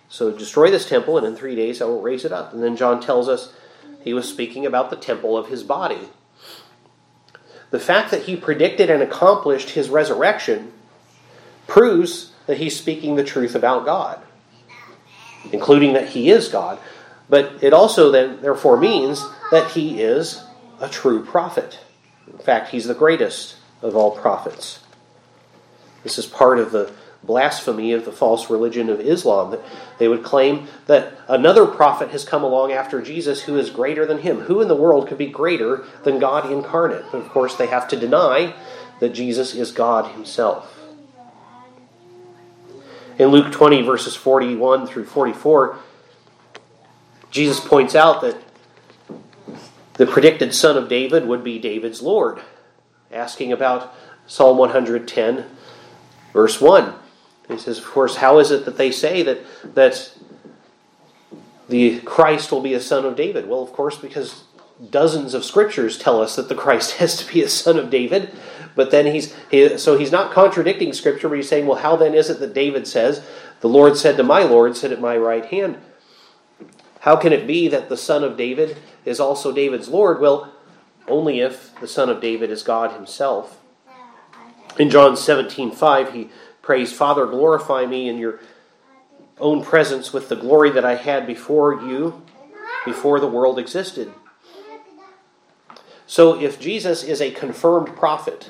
So 0.10 0.32
destroy 0.32 0.72
this 0.72 0.88
temple, 0.88 1.18
and 1.18 1.26
in 1.26 1.36
three 1.36 1.56
days 1.56 1.82
I 1.82 1.86
will 1.86 2.02
raise 2.02 2.26
it 2.26 2.32
up. 2.32 2.54
And 2.54 2.62
then 2.62 2.76
John 2.76 3.02
tells 3.02 3.30
us 3.30 3.54
he 4.02 4.14
was 4.14 4.28
speaking 4.28 4.66
about 4.66 4.90
the 4.90 4.96
temple 4.96 5.38
of 5.38 5.48
his 5.48 5.64
body. 5.64 6.10
The 7.70 7.80
fact 7.80 8.12
that 8.12 8.24
he 8.24 8.36
predicted 8.36 8.90
and 8.90 9.04
accomplished 9.04 9.72
his 9.72 9.90
resurrection 9.90 10.72
proves 11.68 12.32
that 12.48 12.58
he's 12.58 12.78
speaking 12.78 13.16
the 13.16 13.24
truth 13.24 13.56
about 13.56 13.86
God, 13.86 14.20
including 15.52 15.94
that 15.94 16.10
he 16.10 16.30
is 16.30 16.48
God. 16.48 16.80
But 17.30 17.62
it 17.62 17.74
also 17.74 18.10
then 18.10 18.42
therefore 18.42 18.78
means 18.78 19.26
that 19.52 19.72
he 19.72 20.02
is 20.02 20.44
a 20.80 20.90
true 20.90 21.24
prophet. 21.24 21.80
In 22.32 22.40
fact, 22.40 22.70
he's 22.70 22.86
the 22.86 22.94
greatest 22.94 23.58
of 23.82 23.96
all 23.96 24.12
prophets. 24.12 24.80
This 26.04 26.18
is 26.18 26.26
part 26.26 26.60
of 26.60 26.72
the 26.72 26.92
blasphemy 27.24 27.92
of 27.92 28.06
the 28.06 28.12
false 28.12 28.50
religion 28.50 28.90
of 28.90 29.02
Islam 29.02 29.52
that 29.52 29.62
they 29.98 30.08
would 30.08 30.24
claim 30.24 30.68
that 30.86 31.14
another 31.28 31.66
prophet 31.66 32.10
has 32.12 32.24
come 32.24 32.44
along 32.44 32.72
after 32.72 33.02
Jesus 33.02 33.42
who 33.44 33.58
is 33.58 33.70
greater 33.70 34.06
than 34.06 34.20
him. 34.20 34.42
Who 34.42 34.62
in 34.62 34.68
the 34.68 34.76
world 34.76 35.08
could 35.08 35.18
be 35.18 35.28
greater 35.28 35.86
than 36.04 36.20
God 36.20 36.50
incarnate? 36.50 37.04
And 37.12 37.22
of 37.22 37.30
course, 37.30 37.56
they 37.56 37.68
have 37.68 37.88
to 37.90 38.00
deny 38.00 38.54
that 39.00 39.14
Jesus 39.14 39.54
is 39.54 39.72
God 39.72 40.12
himself. 40.14 40.77
In 43.18 43.30
Luke 43.30 43.52
20, 43.52 43.82
verses 43.82 44.16
41 44.16 44.86
through 44.86 45.06
44, 45.06 45.78
Jesus 47.32 47.60
points 47.60 47.96
out 47.96 48.22
that 48.22 48.38
the 49.94 50.06
predicted 50.06 50.54
son 50.54 50.78
of 50.78 50.88
David 50.88 51.26
would 51.26 51.44
be 51.44 51.58
David's 51.58 52.02
Lord, 52.02 52.40
asking 53.12 53.52
about 53.52 53.94
Psalm 54.28 54.58
110, 54.58 55.46
verse 56.32 56.62
1. 56.62 56.94
He 57.48 57.58
says, 57.58 57.80
of 57.80 57.86
course, 57.86 58.18
how 58.18 58.38
is 58.38 58.52
it 58.52 58.66
that 58.66 58.78
they 58.78 58.92
say 58.92 59.24
that, 59.24 59.40
that 59.74 60.12
the 61.68 62.00
Christ 62.02 62.52
will 62.52 62.62
be 62.62 62.76
a 62.76 62.82
son 62.82 63.06
of 63.06 63.16
David? 63.16 63.48
Well, 63.48 63.64
of 63.64 63.74
course, 63.74 63.98
because 63.98 64.44
dozens 64.90 65.34
of 65.34 65.44
scriptures 65.44 65.98
tell 65.98 66.22
us 66.22 66.36
that 66.36 66.50
the 66.50 66.56
Christ 66.56 66.92
has 66.98 67.18
to 67.18 67.32
be 67.32 67.42
a 67.42 67.50
son 67.50 67.78
of 67.78 67.90
David. 67.90 68.32
But 68.76 68.92
then 68.92 69.08
he's 69.08 69.36
he, 69.50 69.78
so 69.78 69.98
he's 69.98 70.12
not 70.12 70.32
contradicting 70.32 70.94
scripture, 70.94 71.28
but 71.28 71.36
he's 71.36 71.50
saying, 71.50 71.66
well, 71.66 71.80
how 71.80 71.96
then 71.96 72.14
is 72.14 72.30
it 72.30 72.40
that 72.40 72.54
David 72.54 72.86
says, 72.86 73.26
"The 73.62 73.70
Lord 73.70 73.98
said 73.98 74.18
to 74.18 74.24
my 74.24 74.44
Lord, 74.44 74.78
sit 74.78 74.92
at 74.92 75.02
my 75.02 75.18
right 75.18 75.46
hand"? 75.46 75.80
How 77.00 77.16
can 77.16 77.34
it 77.34 77.48
be 77.48 77.68
that 77.70 77.90
the 77.90 77.98
son 77.98 78.24
of 78.24 78.38
David 78.38 78.78
is 79.04 79.20
also 79.20 79.52
David's 79.52 79.88
Lord? 79.88 80.20
Well, 80.20 80.54
only 81.08 81.40
if 81.40 81.74
the 81.80 81.88
son 81.88 82.10
of 82.10 82.22
David 82.22 82.52
is 82.52 82.62
God 82.62 82.92
himself. 82.92 83.60
In 84.78 84.92
John 84.92 85.16
17:5, 85.16 86.14
he 86.14 86.30
prays, 86.62 86.94
"Father, 86.94 87.26
glorify 87.26 87.88
me 87.88 88.08
in 88.08 88.20
your 88.20 88.40
own 89.40 89.64
presence 89.64 90.14
with 90.14 90.30
the 90.30 90.36
glory 90.36 90.70
that 90.70 90.86
I 90.86 90.96
had 90.96 91.26
before 91.26 91.74
you, 91.74 92.22
before 92.86 93.20
the 93.20 93.28
world 93.28 93.58
existed." 93.58 94.14
So 96.08 96.40
if 96.42 96.60
Jesus 96.60 97.04
is 97.04 97.22
a 97.22 97.32
confirmed 97.32 97.96
prophet, 97.96 98.50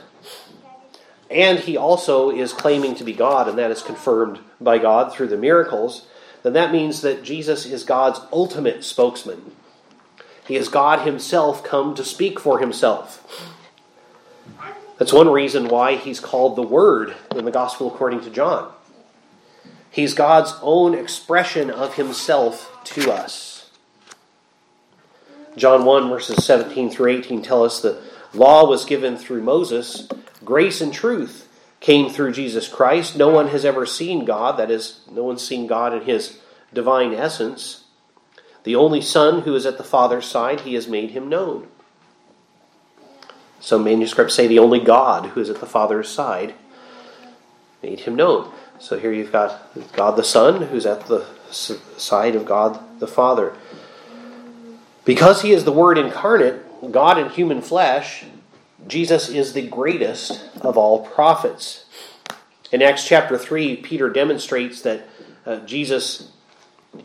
and 1.30 1.60
he 1.60 1.76
also 1.76 2.30
is 2.30 2.54
claiming 2.54 2.96
to 2.96 3.04
be 3.04 3.14
God, 3.14 3.50
and 3.50 3.58
that 3.58 3.72
is 3.72 3.82
confirmed 3.82 4.40
by 4.62 4.78
God 4.78 5.12
through 5.12 5.28
the 5.28 5.38
miracles, 5.38 6.08
then 6.44 6.54
that 6.54 6.72
means 6.72 7.02
that 7.02 7.24
Jesus 7.24 7.66
is 7.66 7.84
God's 7.84 8.22
ultimate 8.32 8.84
spokesman. 8.84 9.52
He 10.48 10.56
is 10.56 10.70
God 10.70 11.06
himself 11.06 11.64
come 11.64 11.96
to 11.96 12.06
speak 12.06 12.40
for 12.40 12.60
himself. 12.60 13.54
That's 14.98 15.12
one 15.12 15.30
reason 15.30 15.68
why 15.68 15.96
he's 15.96 16.20
called 16.20 16.56
the 16.56 16.64
Word 16.64 17.16
in 17.36 17.44
the 17.44 17.52
Gospel 17.52 17.88
according 17.88 18.22
to 18.22 18.30
John. 18.30 18.72
He's 19.92 20.14
God's 20.14 20.54
own 20.62 20.94
expression 20.94 21.70
of 21.70 21.96
himself 21.96 22.78
to 22.86 23.12
us. 23.12 23.57
John 25.58 25.86
1, 25.86 26.10
verses 26.10 26.46
17 26.46 26.92
through 26.92 27.12
18 27.12 27.42
tell 27.42 27.64
us 27.64 27.82
the 27.82 28.02
law 28.34 28.70
was 28.70 28.86
given 28.86 29.18
through 29.18 29.42
Moses, 29.42 30.08
grace 30.46 30.80
and 30.82 30.94
truth 30.94 31.50
came 31.80 32.10
through 32.10 32.34
Jesus 32.34 32.68
Christ. 32.68 33.18
No 33.18 33.30
one 33.30 33.48
has 33.50 33.66
ever 33.66 33.86
seen 33.86 34.24
God, 34.24 34.58
that 34.58 34.72
is, 34.72 35.02
no 35.12 35.24
one's 35.24 35.46
seen 35.46 35.68
God 35.68 35.94
in 35.94 36.04
his 36.04 36.40
divine 36.74 37.14
essence. 37.14 37.86
The 38.64 38.76
only 38.76 39.02
Son 39.02 39.42
who 39.42 39.56
is 39.56 39.66
at 39.66 39.78
the 39.78 39.84
Father's 39.84 40.26
side, 40.26 40.62
he 40.62 40.76
has 40.76 40.88
made 40.88 41.12
him 41.12 41.28
known. 41.28 41.68
Some 43.60 43.84
manuscripts 43.84 44.36
say 44.36 44.48
the 44.48 44.60
only 44.60 44.80
God 44.80 45.28
who 45.28 45.42
is 45.42 45.50
at 45.50 45.60
the 45.60 45.66
Father's 45.66 46.10
side 46.10 46.54
made 47.82 48.02
him 48.02 48.16
known. 48.16 48.52
So 48.80 49.00
here 49.00 49.12
you've 49.12 49.32
got 49.32 49.74
God 49.94 50.12
the 50.12 50.24
Son 50.24 50.64
who's 50.64 50.86
at 50.86 51.08
the 51.08 51.26
side 51.50 52.36
of 52.36 52.46
God 52.46 53.00
the 53.00 53.08
Father. 53.08 53.56
Because 55.08 55.42
he 55.42 55.54
is 55.54 55.64
the 55.64 55.72
Word 55.72 55.98
incarnate, 55.98 56.92
God 56.92 57.18
in 57.18 57.30
human 57.30 57.62
flesh, 57.62 58.26
Jesus 58.90 59.30
is 59.30 59.54
the 59.54 59.66
greatest 59.66 60.44
of 60.60 60.78
all 60.78 61.06
prophets. 61.08 61.86
In 62.74 62.82
Acts 62.82 63.08
chapter 63.08 63.38
3, 63.38 63.78
Peter 63.78 64.10
demonstrates 64.10 64.82
that 64.82 65.08
uh, 65.46 65.60
Jesus 65.60 66.34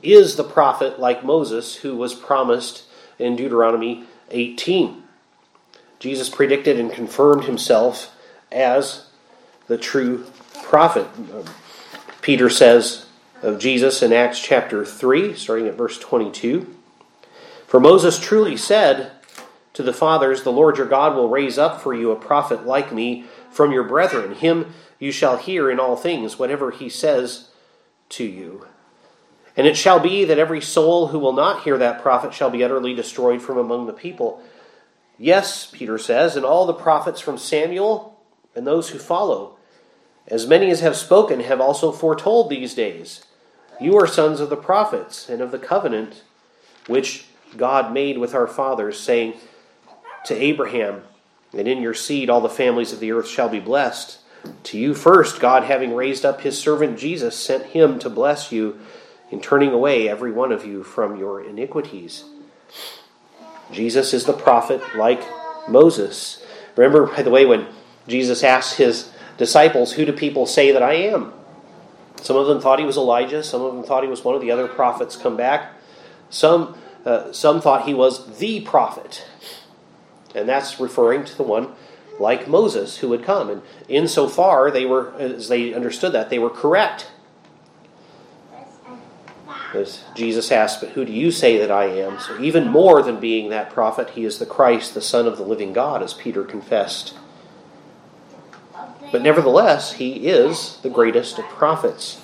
is 0.03 0.35
the 0.35 0.43
prophet 0.43 0.99
like 0.99 1.25
Moses 1.25 1.77
who 1.77 1.97
was 1.97 2.13
promised 2.13 2.83
in 3.21 3.37
Deuteronomy 3.37 4.03
18. 4.33 5.05
Jesus 6.01 6.29
predicted 6.29 6.81
and 6.81 6.93
confirmed 6.93 7.45
himself 7.45 8.17
as 8.51 9.07
the 9.69 9.79
true 9.79 10.27
prophet. 10.65 11.07
Peter 12.21 12.51
says 12.51 13.07
of 13.43 13.61
Jesus 13.61 14.03
in 14.03 14.13
Acts 14.13 14.41
chapter 14.41 14.85
3, 14.85 15.37
starting 15.37 15.69
at 15.69 15.77
verse 15.77 16.01
22 16.01 16.67
For 17.73 17.81
Moses 17.81 18.19
truly 18.19 18.59
said, 18.59 19.13
to 19.73 19.83
the 19.83 19.95
fathers, 19.95 20.43
The 20.43 20.53
Lord 20.53 20.77
your 20.77 20.87
God 20.87 21.17
will 21.17 21.31
raise 21.31 21.57
up 21.57 21.81
for 21.81 21.95
you 21.95 22.11
a 22.11 22.17
prophet 22.17 22.67
like 22.67 22.93
me 22.93 23.25
from 23.51 23.73
your 23.73 23.85
brethren. 23.85 24.35
Him 24.35 24.75
you 24.99 25.11
shall 25.11 25.39
hear 25.39 25.71
in 25.71 25.81
all 25.81 25.97
things, 25.97 26.39
whatever 26.39 26.71
he 26.71 26.91
says 26.91 27.49
to 28.11 28.25
you. 28.25 28.67
And 29.57 29.67
it 29.67 29.79
shall 29.79 29.99
be 29.99 30.27
that 30.27 30.39
every 30.39 30.61
soul 30.61 31.07
who 31.07 31.19
will 31.19 31.33
not 31.33 31.63
hear 31.63 31.79
that 31.79 32.03
prophet 32.03 32.35
shall 32.35 32.51
be 32.51 32.63
utterly 32.63 32.93
destroyed 32.93 33.41
from 33.41 33.57
among 33.57 33.87
the 33.87 33.95
people. 33.95 34.43
Yes, 35.17 35.67
Peter 35.67 35.97
says, 35.97 36.37
and 36.37 36.45
all 36.45 36.67
the 36.67 36.75
prophets 36.75 37.23
from 37.23 37.39
Samuel 37.39 38.21
and 38.55 38.67
those 38.67 38.91
who 38.91 38.99
follow, 38.99 39.57
as 40.29 40.47
many 40.47 40.71
as 40.71 40.81
have 40.81 40.95
spoken, 40.95 41.41
have 41.41 41.63
also 41.63 41.91
foretold 41.91 42.51
these 42.51 42.75
days. 42.75 43.25
You 43.81 43.97
are 43.97 44.07
sons 44.07 44.41
of 44.41 44.51
the 44.51 44.59
prophets 44.59 45.31
and 45.31 45.41
of 45.41 45.53
the 45.53 45.59
covenant 45.59 46.23
which 46.87 47.29
God 47.57 47.93
made 47.93 48.19
with 48.19 48.35
our 48.35 48.47
fathers, 48.47 48.99
saying, 48.99 49.35
to 50.25 50.35
Abraham, 50.35 51.03
and 51.53 51.67
in 51.67 51.83
your 51.83 51.95
seed 51.95 52.31
all 52.31 52.41
the 52.41 52.49
families 52.49 52.93
of 52.93 53.01
the 53.01 53.13
earth 53.13 53.29
shall 53.29 53.49
be 53.49 53.61
blessed. 53.61 54.19
To 54.65 54.79
you 54.79 54.95
first, 54.95 55.41
God, 55.41 55.65
having 55.65 55.95
raised 55.95 56.25
up 56.25 56.41
his 56.41 56.59
servant 56.59 56.99
Jesus, 56.99 57.37
sent 57.37 57.67
him 57.67 57.99
to 58.01 58.11
bless 58.11 58.51
you 58.51 58.81
in 59.31 59.41
turning 59.41 59.73
away 59.73 60.09
every 60.09 60.33
one 60.33 60.53
of 60.53 60.65
you 60.65 60.83
from 60.83 61.17
your 61.17 61.43
iniquities. 61.43 62.25
Jesus 63.71 64.13
is 64.13 64.25
the 64.25 64.33
prophet 64.33 64.83
like 64.97 65.23
Moses. 65.69 66.45
Remember, 66.77 67.07
by 67.07 67.23
the 67.23 67.31
way, 67.31 67.47
when 67.47 67.67
Jesus 68.09 68.43
asked 68.43 68.77
his 68.77 69.11
disciples, 69.39 69.93
Who 69.93 70.05
do 70.05 70.13
people 70.13 70.47
say 70.47 70.73
that 70.73 70.83
I 70.83 70.95
am? 70.95 71.33
Some 72.21 72.37
of 72.37 72.47
them 72.47 72.61
thought 72.61 72.79
he 72.79 72.85
was 72.85 72.97
Elijah, 72.97 73.43
some 73.43 73.63
of 73.63 73.75
them 73.75 73.85
thought 73.85 74.03
he 74.03 74.09
was 74.09 74.25
one 74.25 74.35
of 74.35 74.41
the 74.41 74.51
other 74.51 74.69
prophets 74.69 75.17
come 75.17 75.37
back. 75.37 75.73
Some, 76.31 76.77
uh, 77.05 77.33
some 77.33 77.61
thought 77.61 77.87
he 77.87 77.95
was 77.95 78.39
the 78.39 78.61
prophet. 78.61 79.27
And 80.35 80.49
that's 80.49 80.81
referring 80.81 81.25
to 81.25 81.37
the 81.37 81.43
one 81.43 81.75
like 82.19 82.49
Moses 82.49 82.99
who 82.99 83.09
would 83.09 83.25
come. 83.25 83.51
And 83.51 83.63
insofar 83.89 84.71
they 84.71 84.85
were, 84.85 85.13
as 85.19 85.49
they 85.49 85.75
understood 85.75 86.13
that, 86.13 86.31
they 86.31 86.39
were 86.39 86.51
correct. 86.51 87.11
As 89.75 90.05
Jesus 90.15 90.53
asked, 90.53 90.81
But 90.81 90.91
who 90.91 91.05
do 91.05 91.13
you 91.13 91.31
say 91.31 91.59
that 91.59 91.71
I 91.71 91.87
am? 91.87 92.19
So, 92.21 92.39
even 92.41 92.69
more 92.69 93.03
than 93.03 93.21
being 93.21 93.49
that 93.49 93.71
prophet, 93.71 94.11
he 94.11 94.25
is 94.25 94.39
the 94.39 94.45
Christ, 94.45 94.93
the 94.93 95.01
Son 95.01 95.27
of 95.27 95.39
the 95.39 95.45
living 95.45 95.73
God, 95.73 96.03
as 96.03 96.13
Peter 96.13 96.45
confessed. 96.45 97.15
But 99.11 99.23
nevertheless, 99.23 99.95
he 99.95 100.29
is 100.29 100.79
the 100.83 100.91
greatest 100.91 101.39
of 101.39 101.45
prophets. 101.47 102.22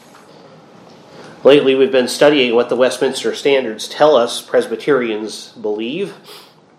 Lately, 1.44 1.76
we've 1.76 1.92
been 1.92 2.08
studying 2.08 2.56
what 2.56 2.68
the 2.68 2.74
Westminster 2.74 3.32
Standards 3.32 3.86
tell 3.86 4.16
us 4.16 4.42
Presbyterians 4.42 5.52
believe, 5.52 6.14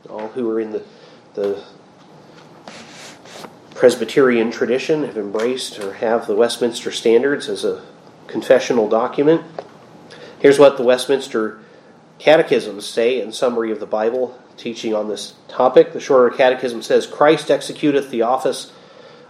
all 0.09 0.27
who 0.27 0.49
are 0.49 0.59
in 0.59 0.71
the, 0.71 0.83
the 1.33 1.63
Presbyterian 3.73 4.51
tradition 4.51 5.05
have 5.05 5.17
embraced 5.17 5.79
or 5.79 5.93
have 5.93 6.27
the 6.27 6.35
Westminster 6.35 6.91
Standards 6.91 7.47
as 7.47 7.63
a 7.63 7.85
confessional 8.27 8.89
document. 8.89 9.43
Here's 10.39 10.59
what 10.59 10.75
the 10.75 10.83
Westminster 10.83 11.61
Catechisms 12.17 12.85
say 12.85 13.21
in 13.21 13.31
summary 13.31 13.71
of 13.71 13.79
the 13.79 13.85
Bible 13.85 14.37
teaching 14.57 14.93
on 14.93 15.07
this 15.07 15.35
topic. 15.47 15.93
The 15.93 16.01
Shorter 16.01 16.35
Catechism 16.35 16.81
says 16.81 17.07
Christ 17.07 17.47
executeth 17.47 18.09
the 18.09 18.23
office 18.23 18.73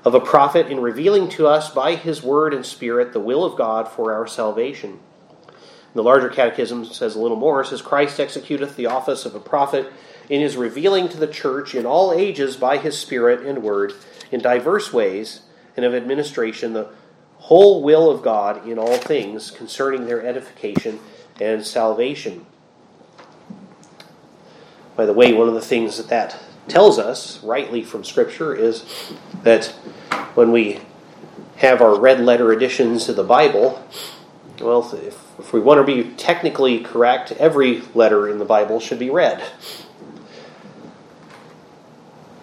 of 0.03 0.15
a 0.15 0.19
prophet 0.19 0.71
in 0.71 0.79
revealing 0.79 1.29
to 1.29 1.45
us 1.45 1.69
by 1.69 1.93
his 1.93 2.23
word 2.23 2.51
and 2.51 2.65
spirit 2.65 3.13
the 3.13 3.19
will 3.19 3.45
of 3.45 3.55
God 3.55 3.87
for 3.87 4.11
our 4.11 4.25
salvation. 4.25 4.99
The 5.93 6.04
larger 6.04 6.30
catechism 6.30 6.86
says 6.86 7.15
a 7.15 7.19
little 7.19 7.38
more. 7.38 7.62
It 7.62 7.67
says, 7.67 7.82
Christ 7.82 8.19
executeth 8.19 8.75
the 8.75 8.86
office 8.86 9.25
of 9.25 9.36
a 9.36 9.39
prophet 9.39 9.91
in 10.30 10.41
his 10.41 10.56
revealing 10.56 11.10
to 11.10 11.17
the 11.17 11.28
church 11.28 11.73
in 11.73 11.86
all 11.86 12.13
ages 12.13 12.56
by 12.56 12.78
his 12.78 12.97
spirit 12.97 13.45
and 13.45 13.63
word 13.63 13.93
in 14.32 14.39
diverse 14.39 14.93
ways 14.93 15.41
and 15.75 15.86
of 15.86 15.95
administration 15.95 16.73
the 16.73 16.89
whole 17.38 17.82
will 17.82 18.12
of 18.12 18.21
God 18.21 18.67
in 18.67 18.78
all 18.78 18.97
things 18.97 19.49
concerning 19.49 20.06
their 20.06 20.25
edification 20.25 20.99
and 21.39 21.65
salvation. 21.65 22.45
By 24.95 25.06
the 25.06 25.13
way, 25.13 25.34
one 25.34 25.47
of 25.47 25.54
the 25.54 25.62
things 25.62 25.97
that 25.97 26.10
that 26.10 26.39
tells 26.67 26.99
us, 26.99 27.41
rightly 27.43 27.84
from 27.84 28.04
Scripture, 28.04 28.54
is 28.54 28.84
that 29.43 29.67
when 30.36 30.52
we 30.52 30.82
have 31.56 31.82
our 31.82 31.97
red 31.97 32.19
letter 32.19 32.52
additions 32.52 33.06
to 33.06 33.13
the 33.13 33.23
Bible, 33.23 33.84
well, 34.62 34.89
if, 34.93 35.39
if 35.39 35.54
we 35.54 35.60
want 35.60 35.86
to 35.86 36.04
be 36.04 36.12
technically 36.15 36.80
correct, 36.80 37.32
every 37.34 37.82
letter 37.93 38.28
in 38.28 38.39
the 38.39 38.45
Bible 38.45 38.80
should 38.80 39.00
be 39.00 39.10
read. 39.10 39.43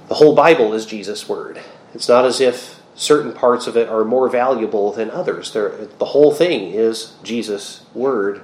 The 0.08 0.14
whole 0.14 0.34
Bible 0.34 0.72
is 0.72 0.86
Jesus' 0.86 1.28
Word. 1.28 1.60
It's 1.94 2.08
not 2.08 2.24
as 2.24 2.40
if 2.40 2.80
certain 2.94 3.32
parts 3.32 3.66
of 3.66 3.76
it 3.76 3.88
are 3.88 4.04
more 4.04 4.28
valuable 4.28 4.92
than 4.92 5.10
others. 5.10 5.52
They're, 5.52 5.86
the 5.98 6.06
whole 6.06 6.32
thing 6.32 6.72
is 6.72 7.14
Jesus' 7.22 7.84
word, 7.92 8.42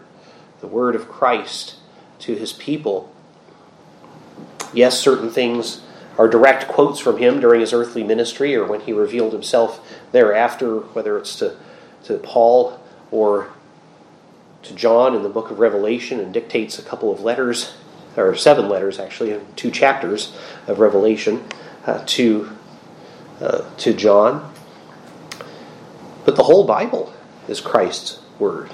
the 0.61 0.67
word 0.67 0.95
of 0.95 1.09
Christ 1.09 1.77
to 2.21 2.35
his 2.35 2.53
people. 2.53 3.13
Yes, 4.75 4.99
certain 4.99 5.31
things 5.31 5.83
are 6.19 6.29
direct 6.29 6.69
quotes 6.69 7.01
from 7.01 7.17
him 7.17 7.41
during 7.41 7.61
his 7.61 7.73
earthly 7.73 8.05
ministry 8.05 8.55
or 8.55 8.67
when 8.67 8.81
he 8.81 8.93
revealed 8.93 9.33
himself 9.33 9.81
thereafter, 10.13 10.81
whether 10.81 11.17
it's 11.17 11.37
to, 11.37 11.57
to 12.05 12.19
Paul 12.19 12.79
or 13.11 13.49
to 14.62 14.75
John 14.75 15.14
in 15.14 15.22
the 15.22 15.29
book 15.29 15.51
of 15.51 15.59
Revelation 15.59 16.20
and 16.20 16.33
dictates 16.33 16.79
a 16.79 16.83
couple 16.83 17.12
of 17.12 17.20
letters, 17.20 17.75
or 18.16 18.35
seven 18.37 18.68
letters 18.68 18.98
actually, 18.98 19.38
two 19.57 19.70
chapters 19.70 20.37
of 20.66 20.79
Revelation 20.79 21.44
uh, 21.87 22.03
to 22.07 22.51
uh, 23.40 23.68
to 23.79 23.92
John. 23.92 24.53
But 26.25 26.37
the 26.37 26.44
whole 26.44 26.64
Bible 26.64 27.12
is 27.48 27.61
Christ's 27.61 28.20
Word. 28.38 28.70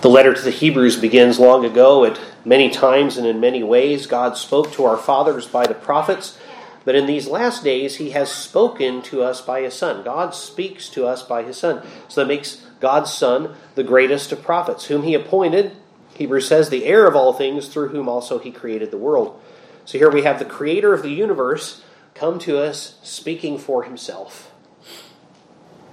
The 0.00 0.08
letter 0.08 0.32
to 0.32 0.40
the 0.40 0.50
Hebrews 0.50 0.96
begins 0.96 1.40
long 1.40 1.64
ago. 1.64 2.04
At 2.04 2.20
many 2.44 2.70
times 2.70 3.16
and 3.16 3.26
in 3.26 3.40
many 3.40 3.62
ways, 3.62 4.06
God 4.06 4.36
spoke 4.36 4.70
to 4.72 4.84
our 4.84 4.96
fathers 4.96 5.46
by 5.46 5.66
the 5.66 5.74
prophets. 5.74 6.38
But 6.84 6.94
in 6.94 7.06
these 7.06 7.26
last 7.26 7.64
days, 7.64 7.96
He 7.96 8.10
has 8.10 8.30
spoken 8.30 9.02
to 9.02 9.22
us 9.22 9.40
by 9.40 9.62
His 9.62 9.74
Son. 9.74 10.04
God 10.04 10.34
speaks 10.34 10.88
to 10.90 11.06
us 11.06 11.22
by 11.22 11.42
His 11.42 11.56
Son. 11.56 11.84
So 12.06 12.20
that 12.20 12.28
makes 12.28 12.64
God's 12.80 13.12
Son 13.12 13.54
the 13.74 13.84
greatest 13.84 14.32
of 14.32 14.42
prophets, 14.42 14.86
whom 14.86 15.02
He 15.02 15.14
appointed, 15.14 15.72
Hebrews 16.14 16.48
says, 16.48 16.68
the 16.68 16.84
heir 16.84 17.06
of 17.06 17.14
all 17.14 17.32
things, 17.32 17.68
through 17.68 17.88
whom 17.88 18.08
also 18.08 18.38
He 18.38 18.50
created 18.50 18.90
the 18.90 18.98
world. 18.98 19.40
So 19.84 19.98
here 19.98 20.10
we 20.10 20.22
have 20.22 20.38
the 20.38 20.44
Creator 20.44 20.92
of 20.92 21.02
the 21.02 21.10
universe 21.10 21.82
come 22.18 22.38
to 22.40 22.58
us 22.58 22.98
speaking 23.02 23.58
for 23.58 23.84
himself. 23.84 24.52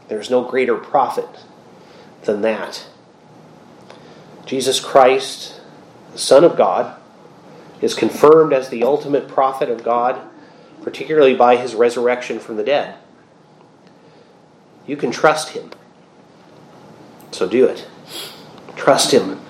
There's 0.07 0.29
no 0.29 0.43
greater 0.43 0.75
prophet 0.75 1.29
than 2.23 2.41
that. 2.41 2.87
Jesus 4.45 4.79
Christ, 4.79 5.61
the 6.11 6.17
Son 6.17 6.43
of 6.43 6.57
God, 6.57 6.99
is 7.79 7.93
confirmed 7.93 8.53
as 8.53 8.69
the 8.69 8.83
ultimate 8.83 9.27
prophet 9.27 9.69
of 9.69 9.83
God, 9.83 10.19
particularly 10.81 11.35
by 11.35 11.55
his 11.57 11.75
resurrection 11.75 12.39
from 12.39 12.57
the 12.57 12.63
dead. 12.63 12.95
You 14.87 14.97
can 14.97 15.11
trust 15.11 15.49
him. 15.49 15.71
So 17.35 17.49
do 17.49 17.65
it. 17.65 17.85
Trust 18.77 19.11
him. 19.11 19.41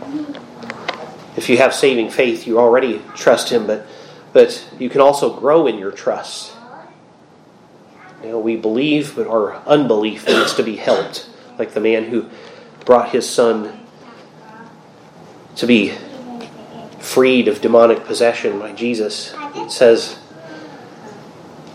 If 1.38 1.50
you 1.50 1.58
have 1.58 1.72
saving 1.72 2.10
faith, 2.10 2.48
you 2.48 2.58
already 2.58 3.00
trust 3.14 3.52
him, 3.52 3.68
but, 3.68 3.86
but 4.34 4.68
you 4.80 4.90
can 4.90 5.02
also 5.02 5.40
grow 5.40 5.68
in 5.68 5.78
your 5.78 5.92
trust. 5.92 6.56
You 8.24 8.30
know, 8.30 8.40
we 8.40 8.56
believe, 8.56 9.16
but 9.16 9.28
our 9.28 9.58
unbelief 9.68 10.28
needs 10.28 10.56
to 10.56 10.64
be 10.64 10.78
helped. 10.78 11.30
Like 11.60 11.76
the 11.76 11.80
man 11.80 12.06
who 12.06 12.28
brought 12.86 13.10
his 13.10 13.30
son 13.30 13.80
to 15.58 15.68
be 15.68 15.94
freed 17.00 17.48
of 17.48 17.62
demonic 17.62 18.04
possession 18.06 18.58
by 18.58 18.72
Jesus. 18.72 19.36
It 19.54 19.72
says 19.72 20.18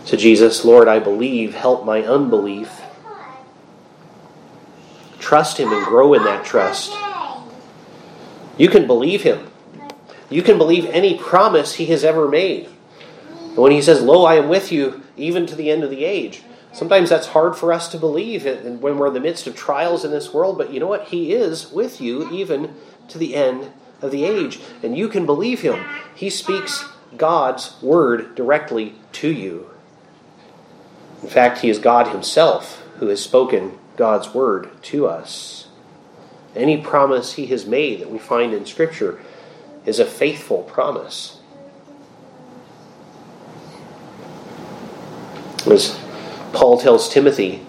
to 0.07 0.17
Jesus, 0.17 0.65
Lord, 0.65 0.89
I 0.89 0.99
believe, 0.99 1.55
help 1.55 1.85
my 1.85 2.01
unbelief. 2.01 2.80
Trust 5.31 5.61
Him 5.61 5.71
and 5.71 5.85
grow 5.85 6.13
in 6.13 6.25
that 6.25 6.43
trust. 6.43 6.91
You 8.57 8.67
can 8.67 8.85
believe 8.85 9.23
Him. 9.23 9.49
You 10.29 10.41
can 10.41 10.57
believe 10.57 10.85
any 10.87 11.17
promise 11.17 11.75
He 11.75 11.85
has 11.85 12.03
ever 12.03 12.27
made. 12.27 12.65
when 13.55 13.71
He 13.71 13.81
says, 13.81 14.01
Lo, 14.01 14.25
I 14.25 14.35
am 14.35 14.49
with 14.49 14.73
you 14.73 15.01
even 15.15 15.45
to 15.45 15.55
the 15.55 15.71
end 15.71 15.85
of 15.85 15.89
the 15.89 16.03
age. 16.03 16.43
Sometimes 16.73 17.09
that's 17.09 17.27
hard 17.27 17.55
for 17.55 17.71
us 17.71 17.87
to 17.93 17.97
believe 17.97 18.43
when 18.43 18.97
we're 18.97 19.07
in 19.07 19.13
the 19.13 19.21
midst 19.21 19.47
of 19.47 19.55
trials 19.55 20.03
in 20.03 20.11
this 20.11 20.33
world, 20.33 20.57
but 20.57 20.73
you 20.73 20.81
know 20.81 20.87
what? 20.87 21.07
He 21.07 21.31
is 21.31 21.71
with 21.71 22.01
you 22.01 22.29
even 22.29 22.75
to 23.07 23.17
the 23.17 23.33
end 23.33 23.71
of 24.01 24.11
the 24.11 24.25
age. 24.25 24.59
And 24.83 24.97
you 24.97 25.07
can 25.07 25.25
believe 25.25 25.61
him. 25.61 25.81
He 26.13 26.29
speaks 26.29 26.89
God's 27.15 27.81
word 27.81 28.35
directly 28.35 28.95
to 29.13 29.31
you. 29.31 29.69
In 31.23 31.29
fact, 31.29 31.59
he 31.59 31.69
is 31.69 31.79
God 31.79 32.09
himself 32.09 32.83
who 32.97 33.07
has 33.07 33.23
spoken 33.23 33.77
God's 33.97 34.33
word 34.33 34.69
to 34.83 35.07
us. 35.07 35.67
Any 36.55 36.77
promise 36.81 37.33
he 37.33 37.47
has 37.47 37.65
made 37.65 38.01
that 38.01 38.11
we 38.11 38.19
find 38.19 38.53
in 38.53 38.65
Scripture 38.65 39.19
is 39.85 39.99
a 39.99 40.05
faithful 40.05 40.63
promise. 40.63 41.39
As 45.65 45.97
Paul 46.53 46.79
tells 46.79 47.07
Timothy, 47.07 47.65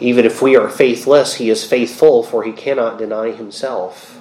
even 0.00 0.24
if 0.24 0.42
we 0.42 0.56
are 0.56 0.68
faithless, 0.68 1.34
he 1.34 1.50
is 1.50 1.64
faithful, 1.64 2.22
for 2.22 2.42
he 2.42 2.52
cannot 2.52 2.98
deny 2.98 3.30
himself. 3.30 4.20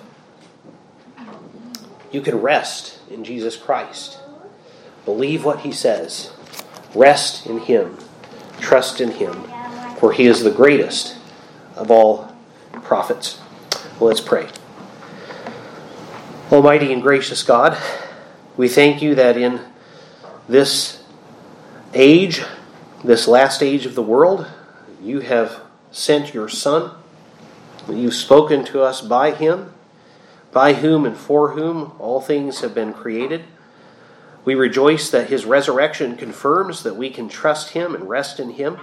You 2.12 2.22
can 2.22 2.42
rest 2.42 3.00
in 3.10 3.24
Jesus 3.24 3.58
Christ. 3.58 4.20
Believe 5.04 5.44
what 5.44 5.62
he 5.62 5.72
says. 5.72 6.32
Rest 6.94 7.46
in 7.46 7.60
him. 7.60 7.98
Trust 8.60 9.02
in 9.02 9.12
him, 9.12 9.44
for 10.00 10.14
he 10.14 10.26
is 10.26 10.44
the 10.44 10.52
greatest 10.52 11.18
of 11.76 11.92
all 11.92 12.36
prophets. 12.84 13.40
Let's 14.00 14.22
pray. 14.22 14.48
Almighty 16.52 16.94
and 16.94 17.02
gracious 17.02 17.44
God, 17.44 17.78
we 18.56 18.70
thank 18.70 19.02
you 19.02 19.16
that 19.16 19.38
in 19.38 19.62
this 20.48 21.04
age, 21.94 22.44
this 23.04 23.28
last 23.28 23.64
age 23.64 23.86
of 23.86 23.96
the 23.96 24.04
world, 24.04 24.48
you 25.02 25.22
have 25.22 25.62
sent 25.92 26.34
your 26.34 26.50
Son, 26.50 26.92
you've 27.90 28.14
spoken 28.14 28.64
to 28.66 28.82
us 28.82 29.02
by 29.02 29.32
him, 29.32 29.74
by 30.52 30.74
whom 30.74 31.06
and 31.06 31.18
for 31.18 31.52
whom 31.52 31.94
all 32.00 32.22
things 32.22 32.62
have 32.62 32.74
been 32.74 32.94
created. 32.94 33.44
We 34.46 34.56
rejoice 34.56 35.10
that 35.10 35.30
his 35.30 35.46
resurrection 35.46 36.16
confirms 36.16 36.84
that 36.84 36.96
we 36.96 37.10
can 37.10 37.28
trust 37.28 37.72
him 37.72 37.96
and 37.96 38.08
rest 38.08 38.40
in 38.40 38.52
him, 38.52 38.78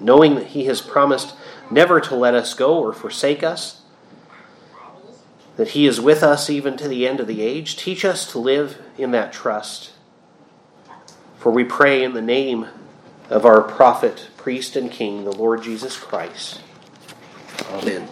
knowing 0.00 0.36
that 0.36 0.48
he 0.48 0.66
has 0.66 0.80
promised 0.80 1.34
never 1.70 2.00
to 2.00 2.14
let 2.14 2.34
us 2.34 2.54
go 2.54 2.78
or 2.78 2.92
forsake 2.92 3.42
us, 3.42 3.82
that 5.56 5.68
he 5.68 5.86
is 5.86 6.00
with 6.00 6.22
us 6.22 6.50
even 6.50 6.76
to 6.76 6.88
the 6.88 7.06
end 7.06 7.20
of 7.20 7.26
the 7.26 7.42
age. 7.42 7.76
Teach 7.76 8.04
us 8.04 8.30
to 8.32 8.38
live 8.38 8.80
in 8.98 9.12
that 9.12 9.32
trust. 9.32 9.92
For 11.38 11.52
we 11.52 11.64
pray 11.64 12.02
in 12.02 12.14
the 12.14 12.22
name 12.22 12.66
of 13.30 13.44
our 13.46 13.62
prophet, 13.62 14.28
priest, 14.36 14.76
and 14.76 14.90
king, 14.90 15.24
the 15.24 15.32
Lord 15.32 15.62
Jesus 15.62 15.96
Christ. 15.96 16.60
Amen. 17.70 18.08